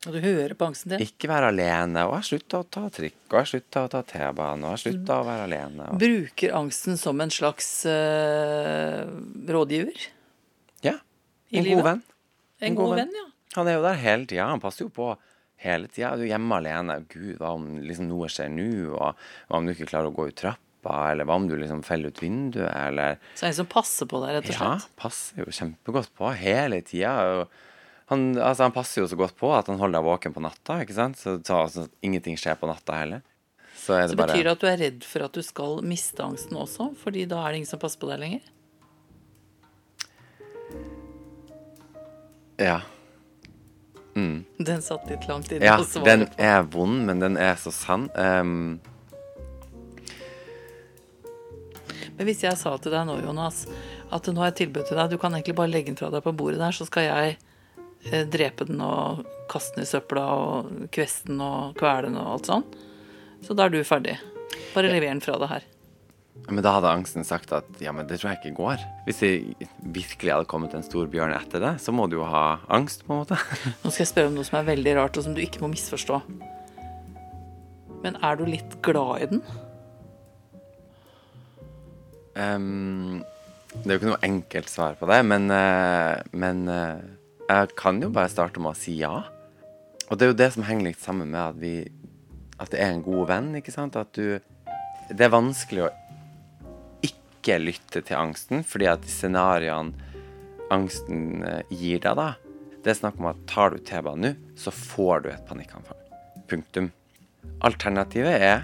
Og 0.09 0.15
du 0.17 0.21
hører 0.25 0.55
på 0.57 0.65
angsten 0.71 0.95
din. 0.95 1.03
Ikke 1.05 1.29
være 1.29 1.51
alene. 1.53 2.07
Og 2.09 2.15
jeg 2.17 2.29
slutta 2.31 2.63
å 2.63 2.67
ta 2.73 2.87
trikk, 2.95 3.19
og 3.29 3.37
jeg 3.43 3.51
slutta 3.51 3.83
å 3.85 3.91
ta 3.93 4.01
T-bane, 4.09 4.65
og 4.65 4.73
jeg 4.73 4.85
slutta 4.87 5.19
å 5.21 5.27
være 5.29 5.49
alene. 5.49 5.89
Og... 5.91 5.99
Bruker 6.01 6.55
angsten 6.57 6.97
som 7.01 7.21
en 7.21 7.33
slags 7.35 7.69
uh, 7.85 9.05
rådgiver 9.53 10.07
Ja. 10.87 10.97
En 11.53 11.69
god 11.69 11.85
venn. 11.91 12.03
En 12.65 12.81
god 12.81 12.97
venn, 13.03 13.13
ja. 13.19 13.27
Han 13.59 13.69
er 13.69 13.77
jo 13.77 13.85
der 13.85 14.01
hele 14.01 14.31
tida. 14.31 14.49
Han 14.49 14.63
passer 14.63 14.87
jo 14.87 14.95
på 14.95 15.13
hele 15.61 15.91
tida. 15.93 16.15
Du 16.17 16.25
er 16.25 16.33
hjemme 16.33 16.61
alene. 16.63 17.01
Gud, 17.11 17.37
hva 17.43 17.55
om 17.59 17.69
liksom 17.85 18.09
noe 18.09 18.33
skjer 18.33 18.49
nå? 18.55 18.73
Og 18.95 19.09
hva 19.51 19.61
om 19.61 19.69
du 19.69 19.75
ikke 19.75 19.91
klarer 19.91 20.09
å 20.09 20.17
gå 20.17 20.31
ut 20.31 20.39
trappa? 20.41 21.01
Eller 21.11 21.29
hva 21.29 21.37
om 21.37 21.49
du 21.51 21.59
liksom 21.61 21.83
feller 21.85 22.15
ut 22.15 22.23
vinduet? 22.23 22.71
Eller 22.73 23.19
Så 23.35 23.51
en 23.51 23.59
som 23.59 23.69
passer 23.69 24.09
på 24.09 24.23
deg, 24.25 24.39
rett 24.39 24.49
og 24.49 24.57
slett? 24.57 24.87
Ja, 24.87 25.01
passer 25.03 25.43
jo 25.45 25.53
kjempegodt 25.61 26.15
på 26.17 26.33
hele 26.41 26.81
tida. 26.87 27.19
Han, 28.11 28.31
altså, 28.35 28.67
han 28.67 28.75
passer 28.75 29.05
jo 29.05 29.09
så 29.11 29.19
godt 29.19 29.37
på 29.39 29.53
at 29.55 29.69
han 29.71 29.79
holder 29.79 30.01
deg 30.01 30.07
våken 30.09 30.35
på 30.35 30.43
natta, 30.43 30.81
ikke 30.83 30.97
sant? 30.97 31.19
Så, 31.21 31.37
så, 31.47 31.63
så 31.71 31.87
ingenting 32.03 32.39
skjer 32.41 32.59
på 32.59 32.71
natta 32.71 32.99
heller. 32.99 33.25
Så 33.79 33.95
det 33.97 34.13
Så 34.13 34.19
bare 34.19 34.35
betyr 34.35 34.49
det 34.49 34.55
at 34.57 34.63
du 34.63 34.67
er 34.69 34.81
redd 34.81 35.05
for 35.07 35.27
at 35.29 35.37
du 35.37 35.45
skal 35.47 35.79
miste 35.87 36.25
angsten 36.25 36.59
også? 36.59 36.91
Fordi 37.01 37.27
da 37.31 37.45
er 37.45 37.55
det 37.55 37.63
ingen 37.63 37.71
som 37.71 37.83
passer 37.83 38.03
på 38.03 38.11
deg 38.11 38.21
lenger? 38.25 38.49
Ja. 42.61 42.81
Den 44.59 44.83
satt 44.83 45.07
litt 45.09 45.27
langt 45.29 45.51
inne 45.53 45.65
Ja, 45.65 45.79
å 45.81 45.87
svare 45.87 46.05
den 46.11 46.27
på. 46.29 46.43
er 46.45 46.65
vond, 46.69 47.05
men 47.07 47.23
den 47.23 47.39
er 47.41 47.57
så 47.61 47.73
sann. 47.73 48.09
Um... 48.15 48.81
Men 52.19 52.29
hvis 52.29 52.43
jeg 52.45 52.59
sa 52.61 52.75
til 52.77 52.93
deg 52.93 53.07
nå, 53.09 53.17
Jonas, 53.25 53.63
at 54.13 54.27
nå 54.29 54.43
har 54.43 54.51
jeg 54.51 54.67
tilbud 54.67 54.85
til 54.91 54.99
deg, 54.99 55.15
du 55.15 55.17
kan 55.21 55.33
egentlig 55.33 55.57
bare 55.57 55.73
legge 55.73 55.89
den 55.89 55.97
fra 55.97 56.11
deg 56.13 56.25
på 56.27 56.35
bordet 56.37 56.61
der, 56.61 56.75
så 56.77 56.85
skal 56.89 57.07
jeg 57.07 57.39
drepe 58.33 58.67
den 58.69 58.81
og 58.85 59.25
kaste 59.51 59.77
den 59.77 59.85
i 59.85 59.91
søpla 59.91 60.25
og 60.37 60.71
kveste 60.95 61.31
den 61.31 61.43
og 61.45 61.77
kvele 61.79 62.09
den 62.09 62.21
og 62.21 62.37
alt 62.37 62.49
sånn. 62.51 62.65
Så 63.45 63.57
da 63.57 63.67
er 63.67 63.75
du 63.75 63.81
ferdig. 63.87 64.17
Bare 64.75 64.91
lever 64.91 65.11
den 65.11 65.23
fra 65.25 65.39
deg 65.41 65.51
her. 65.51 65.69
men 66.49 66.63
da 66.65 66.73
hadde 66.77 66.91
angsten 66.91 67.25
sagt 67.27 67.53
at 67.53 67.67
ja, 67.83 67.93
men 67.93 68.07
det 68.09 68.21
tror 68.21 68.33
jeg 68.33 68.41
ikke 68.41 68.57
går. 68.57 68.85
Hvis 69.07 69.21
det 69.23 69.33
virkelig 69.95 70.33
hadde 70.33 70.49
kommet 70.51 70.75
en 70.75 70.87
stor 70.87 71.07
bjørn 71.11 71.35
etter 71.37 71.63
det, 71.63 71.75
så 71.83 71.93
må 71.93 72.07
du 72.09 72.17
jo 72.19 72.29
ha 72.29 72.61
angst, 72.69 73.05
på 73.07 73.15
en 73.15 73.23
måte. 73.23 73.39
Nå 73.83 73.91
skal 73.91 74.05
jeg 74.05 74.13
spørre 74.13 74.31
om 74.31 74.39
noe 74.39 74.49
som 74.49 74.61
er 74.61 74.71
veldig 74.71 74.97
rart, 74.99 75.19
og 75.19 75.27
som 75.27 75.37
du 75.37 75.43
ikke 75.45 75.63
må 75.63 75.71
misforstå. 75.75 76.21
Men 78.01 78.17
er 78.25 78.41
du 78.41 78.47
litt 78.49 78.79
glad 78.87 79.27
i 79.27 79.29
den? 79.35 79.45
Um, 82.41 83.21
det 83.71 83.87
er 83.87 83.95
jo 83.95 84.01
ikke 84.01 84.11
noe 84.11 84.27
enkelt 84.27 84.71
svar 84.73 84.97
på 84.99 85.09
det, 85.11 85.21
men, 85.29 85.51
eh, 85.55 86.23
men 86.33 86.63
eh, 86.73 87.03
jeg 87.51 87.73
kan 87.79 87.99
jo 88.03 88.11
bare 88.15 88.31
starte 88.31 88.63
med 88.63 88.73
å 88.73 88.79
si 88.79 88.97
ja. 89.01 89.25
Og 90.11 90.19
det 90.19 90.27
er 90.27 90.33
jo 90.33 90.39
det 90.39 90.51
som 90.55 90.67
henger 90.67 90.91
litt 90.91 91.03
sammen 91.03 91.33
med 91.33 91.41
at 91.41 91.59
vi 91.61 91.75
At 92.61 92.73
det 92.75 92.81
er 92.83 92.93
en 92.93 93.03
god 93.03 93.29
venn, 93.31 93.55
ikke 93.57 93.73
sant? 93.73 93.97
At 93.97 94.13
du 94.15 94.41
Det 95.11 95.25
er 95.25 95.33
vanskelig 95.33 95.87
å 95.87 95.91
ikke 97.07 97.57
lytte 97.63 98.03
til 98.05 98.19
angsten, 98.19 98.61
fordi 98.69 98.87
at 98.91 99.01
de 99.01 99.09
scenarioene 99.09 100.09
angsten 100.71 101.43
eh, 101.43 101.63
gir 101.73 102.03
deg, 102.05 102.19
da 102.19 102.35
Det 102.85 102.93
er 102.93 102.99
snakk 103.01 103.19
om 103.19 103.31
at 103.33 103.41
tar 103.51 103.73
du 103.73 103.81
T-banen 103.81 104.27
nå, 104.27 104.33
så 104.57 104.71
får 104.73 105.25
du 105.25 105.31
et 105.33 105.47
panikkanfall. 105.49 105.97
Punktum. 106.49 106.91
Alternativet 107.65 108.45
er 108.45 108.63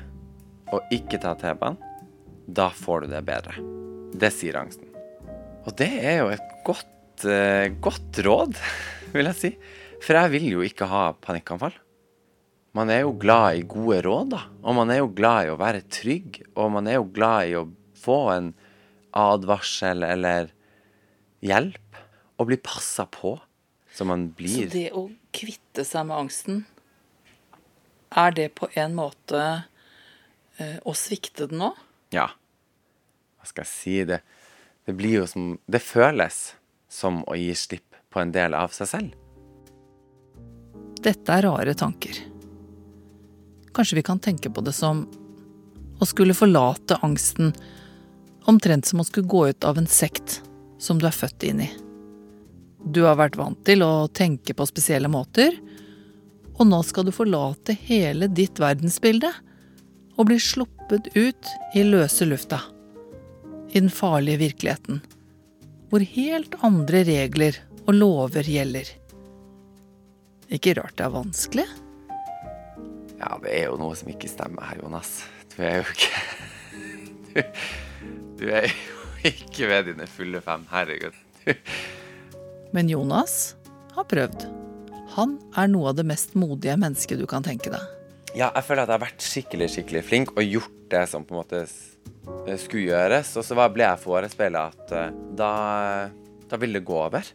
å 0.72 0.80
ikke 0.94 1.20
ta 1.22 1.34
T-banen. 1.40 1.80
Da 2.46 2.68
får 2.72 3.04
du 3.04 3.14
det 3.14 3.24
bedre. 3.26 3.58
Det 4.14 4.30
sier 4.32 4.56
angsten. 4.60 4.88
Og 5.66 5.74
det 5.80 5.90
er 5.98 6.20
jo 6.20 6.30
et 6.32 6.54
godt, 6.64 6.88
eh, 7.24 7.72
godt 7.80 8.20
råd, 8.26 8.60
vil 9.14 9.30
jeg 9.30 9.38
si. 9.40 9.52
For 10.02 10.18
jeg 10.18 10.32
vil 10.34 10.48
jo 10.52 10.64
ikke 10.66 10.88
ha 10.90 11.08
panikkanfall. 11.24 11.74
Man 12.76 12.92
er 12.92 13.06
jo 13.06 13.14
glad 13.16 13.56
i 13.56 13.64
gode 13.64 14.02
råd, 14.04 14.32
da. 14.34 14.42
Og 14.66 14.76
man 14.76 14.92
er 14.92 15.00
jo 15.00 15.08
glad 15.16 15.46
i 15.46 15.52
å 15.54 15.58
være 15.60 15.86
trygg. 15.88 16.42
Og 16.60 16.74
man 16.74 16.90
er 16.90 16.98
jo 16.98 17.06
glad 17.08 17.48
i 17.48 17.56
å 17.56 17.64
få 17.96 18.18
en 18.34 18.50
advarsel 19.16 20.04
eller 20.04 20.50
hjelp. 21.44 22.00
Og 22.36 22.50
bli 22.50 22.58
passa 22.60 23.06
på. 23.08 23.38
Så 23.96 24.04
man 24.04 24.28
blir 24.36 24.66
Så 24.68 24.74
det 24.74 24.90
å 24.92 25.06
kvitte 25.32 25.86
seg 25.88 26.04
med 26.10 26.26
angsten, 26.26 26.66
er 28.12 28.36
det 28.36 28.50
på 28.60 28.68
en 28.76 28.92
måte 28.96 29.40
eh, 30.60 30.76
å 30.84 30.92
svikte 30.92 31.48
den 31.48 31.62
nå? 31.64 31.70
Ja. 32.12 32.28
Hva 33.40 33.48
skal 33.48 33.64
jeg 33.64 33.72
si? 33.72 33.96
Det, 34.08 34.20
det 34.84 34.94
blir 35.00 35.22
jo 35.22 35.26
som 35.30 35.56
Det 35.64 35.80
føles 35.80 36.55
som 36.96 37.20
å 37.28 37.36
gi 37.36 37.52
slipp 37.54 38.00
på 38.12 38.22
en 38.22 38.32
del 38.32 38.56
av 38.56 38.72
seg 38.72 38.88
selv. 38.88 39.14
Dette 41.04 41.34
er 41.36 41.44
rare 41.44 41.74
tanker. 41.76 42.16
Kanskje 43.76 43.98
vi 43.98 44.04
kan 44.06 44.20
tenke 44.22 44.50
på 44.50 44.64
det 44.64 44.72
som 44.72 45.04
å 46.00 46.08
skulle 46.08 46.36
forlate 46.36 46.96
angsten, 47.04 47.52
omtrent 48.48 48.88
som 48.88 49.02
å 49.02 49.06
skulle 49.06 49.28
gå 49.28 49.42
ut 49.50 49.66
av 49.68 49.78
en 49.78 49.88
sekt 49.90 50.40
som 50.80 51.00
du 51.00 51.06
er 51.08 51.14
født 51.14 51.44
inn 51.44 51.60
i. 51.66 51.68
Du 52.86 53.02
har 53.04 53.18
vært 53.18 53.36
vant 53.36 53.58
til 53.66 53.82
å 53.84 54.08
tenke 54.08 54.54
på 54.54 54.66
spesielle 54.68 55.10
måter, 55.12 55.56
og 56.56 56.64
nå 56.70 56.80
skal 56.88 57.04
du 57.04 57.12
forlate 57.12 57.76
hele 57.86 58.30
ditt 58.32 58.60
verdensbilde 58.62 59.32
og 60.16 60.30
bli 60.30 60.38
sluppet 60.40 61.10
ut 61.16 61.52
i 61.76 61.84
løse 61.84 62.24
lufta, 62.28 62.62
i 63.68 63.82
den 63.82 63.92
farlige 63.92 64.46
virkeligheten, 64.46 65.02
hvor 65.90 66.02
helt 66.02 66.56
andre 66.66 67.02
regler 67.06 67.58
og 67.86 67.94
lover 67.94 68.46
gjelder. 68.50 68.88
Ikke 70.52 70.76
rart 70.78 70.96
det 70.98 71.06
er 71.06 71.14
vanskelig. 71.14 71.66
Ja, 73.16 73.36
det 73.42 73.52
er 73.54 73.64
jo 73.70 73.78
noe 73.80 73.96
som 73.98 74.10
ikke 74.12 74.30
stemmer 74.30 74.66
her, 74.68 74.82
Jonas. 74.82 75.22
Du 75.54 75.62
er 75.64 75.80
jo 75.80 75.86
ikke 75.94 76.10
Du, 77.32 77.40
du 78.40 78.44
er 78.52 78.68
jo 78.68 79.30
ikke 79.30 79.70
ved 79.70 79.90
dine 79.90 80.06
fulle 80.10 80.42
fem. 80.44 80.66
Herregud. 80.70 81.16
Men 82.74 82.90
Jonas 82.90 83.56
har 83.96 84.06
prøvd. 84.10 84.46
Han 85.16 85.36
er 85.56 85.70
noe 85.72 85.90
av 85.92 85.98
det 85.98 86.04
mest 86.06 86.34
modige 86.36 86.76
mennesket 86.78 87.20
du 87.22 87.26
kan 87.30 87.44
tenke 87.46 87.72
deg. 87.72 87.92
Ja, 88.36 88.50
jeg 88.52 88.66
føler 88.66 88.84
at 88.84 88.90
jeg 88.90 88.98
har 88.98 89.04
vært 89.06 89.24
skikkelig, 89.24 89.68
skikkelig 89.72 90.02
flink 90.04 90.32
og 90.36 90.44
gjort 90.44 90.74
det 90.92 91.06
som 91.08 91.24
på 91.24 91.32
en 91.32 91.40
måte 91.40 91.62
skulle 92.58 92.86
gjøres. 92.88 93.34
Og 93.36 93.44
så 93.46 93.68
ble 93.72 93.86
jeg 93.86 94.02
forespeila 94.02 94.68
at 94.72 94.94
eh, 94.94 95.12
da, 95.38 95.50
da 96.50 96.60
vil 96.60 96.78
det 96.78 96.84
gå 96.86 96.98
over. 97.06 97.26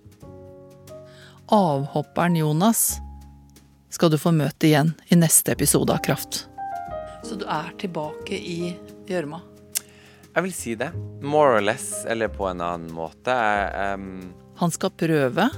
Avhopperen 1.52 2.38
Jonas 2.40 3.00
skal 3.92 4.12
du 4.14 4.18
få 4.22 4.32
møte 4.32 4.70
igjen 4.70 4.94
i 5.12 5.18
neste 5.20 5.52
episode 5.52 5.92
av 5.92 6.04
Kraft. 6.06 6.46
Så 7.28 7.36
du 7.36 7.44
er 7.46 7.74
tilbake 7.82 8.38
i 8.38 8.74
gjørma? 9.10 9.42
Jeg 10.32 10.46
vil 10.46 10.54
si 10.56 10.78
det. 10.80 10.94
More 11.22 11.58
or 11.58 11.66
less, 11.66 12.06
eller 12.08 12.32
på 12.32 12.48
en 12.48 12.64
annen 12.64 12.94
måte. 12.96 13.36
Jeg, 13.36 13.92
em, 13.94 14.32
Han 14.62 14.72
skal 14.72 14.94
prøve, 14.96 15.50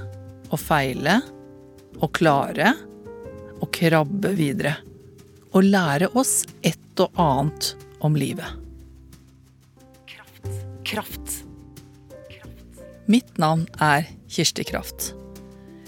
og 0.50 0.60
feile 0.60 1.20
og 2.02 2.10
klare 2.16 2.74
og 3.62 3.70
krabbe 3.74 4.34
videre. 4.34 4.74
Og 5.54 5.62
lære 5.70 6.10
oss 6.18 6.42
et 6.66 6.80
og 6.98 7.14
annet 7.22 7.72
om 8.02 8.18
livet. 8.18 8.63
Kraft. 10.94 11.44
Mitt 13.06 13.38
navn 13.38 13.66
er 13.82 14.06
Kirsti 14.30 14.64
Kraft. 14.64 15.14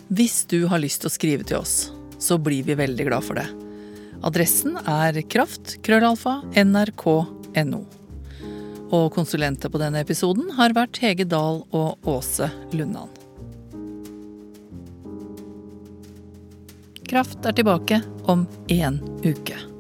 Hvis 0.09 0.45
du 0.51 0.67
har 0.67 0.79
lyst 0.83 1.01
til 1.05 1.07
å 1.07 1.11
skrive 1.15 1.45
til 1.47 1.57
oss, 1.61 1.93
så 2.19 2.39
blir 2.43 2.65
vi 2.67 2.75
veldig 2.75 3.05
glad 3.07 3.23
for 3.23 3.35
det. 3.39 3.47
Adressen 4.27 4.75
er 4.83 5.23
kraft-nrk.no 5.23 7.81
Og 8.99 9.07
konsulenter 9.15 9.71
på 9.71 9.79
denne 9.79 10.03
episoden 10.03 10.51
har 10.59 10.75
vært 10.75 10.99
Hege 11.05 11.23
Dahl 11.31 11.63
og 11.71 12.03
Åse 12.03 12.51
Lundan. 12.75 13.07
Kraft 17.07 17.47
er 17.47 17.55
tilbake 17.55 18.03
om 18.27 18.43
én 18.67 18.99
uke. 19.23 19.76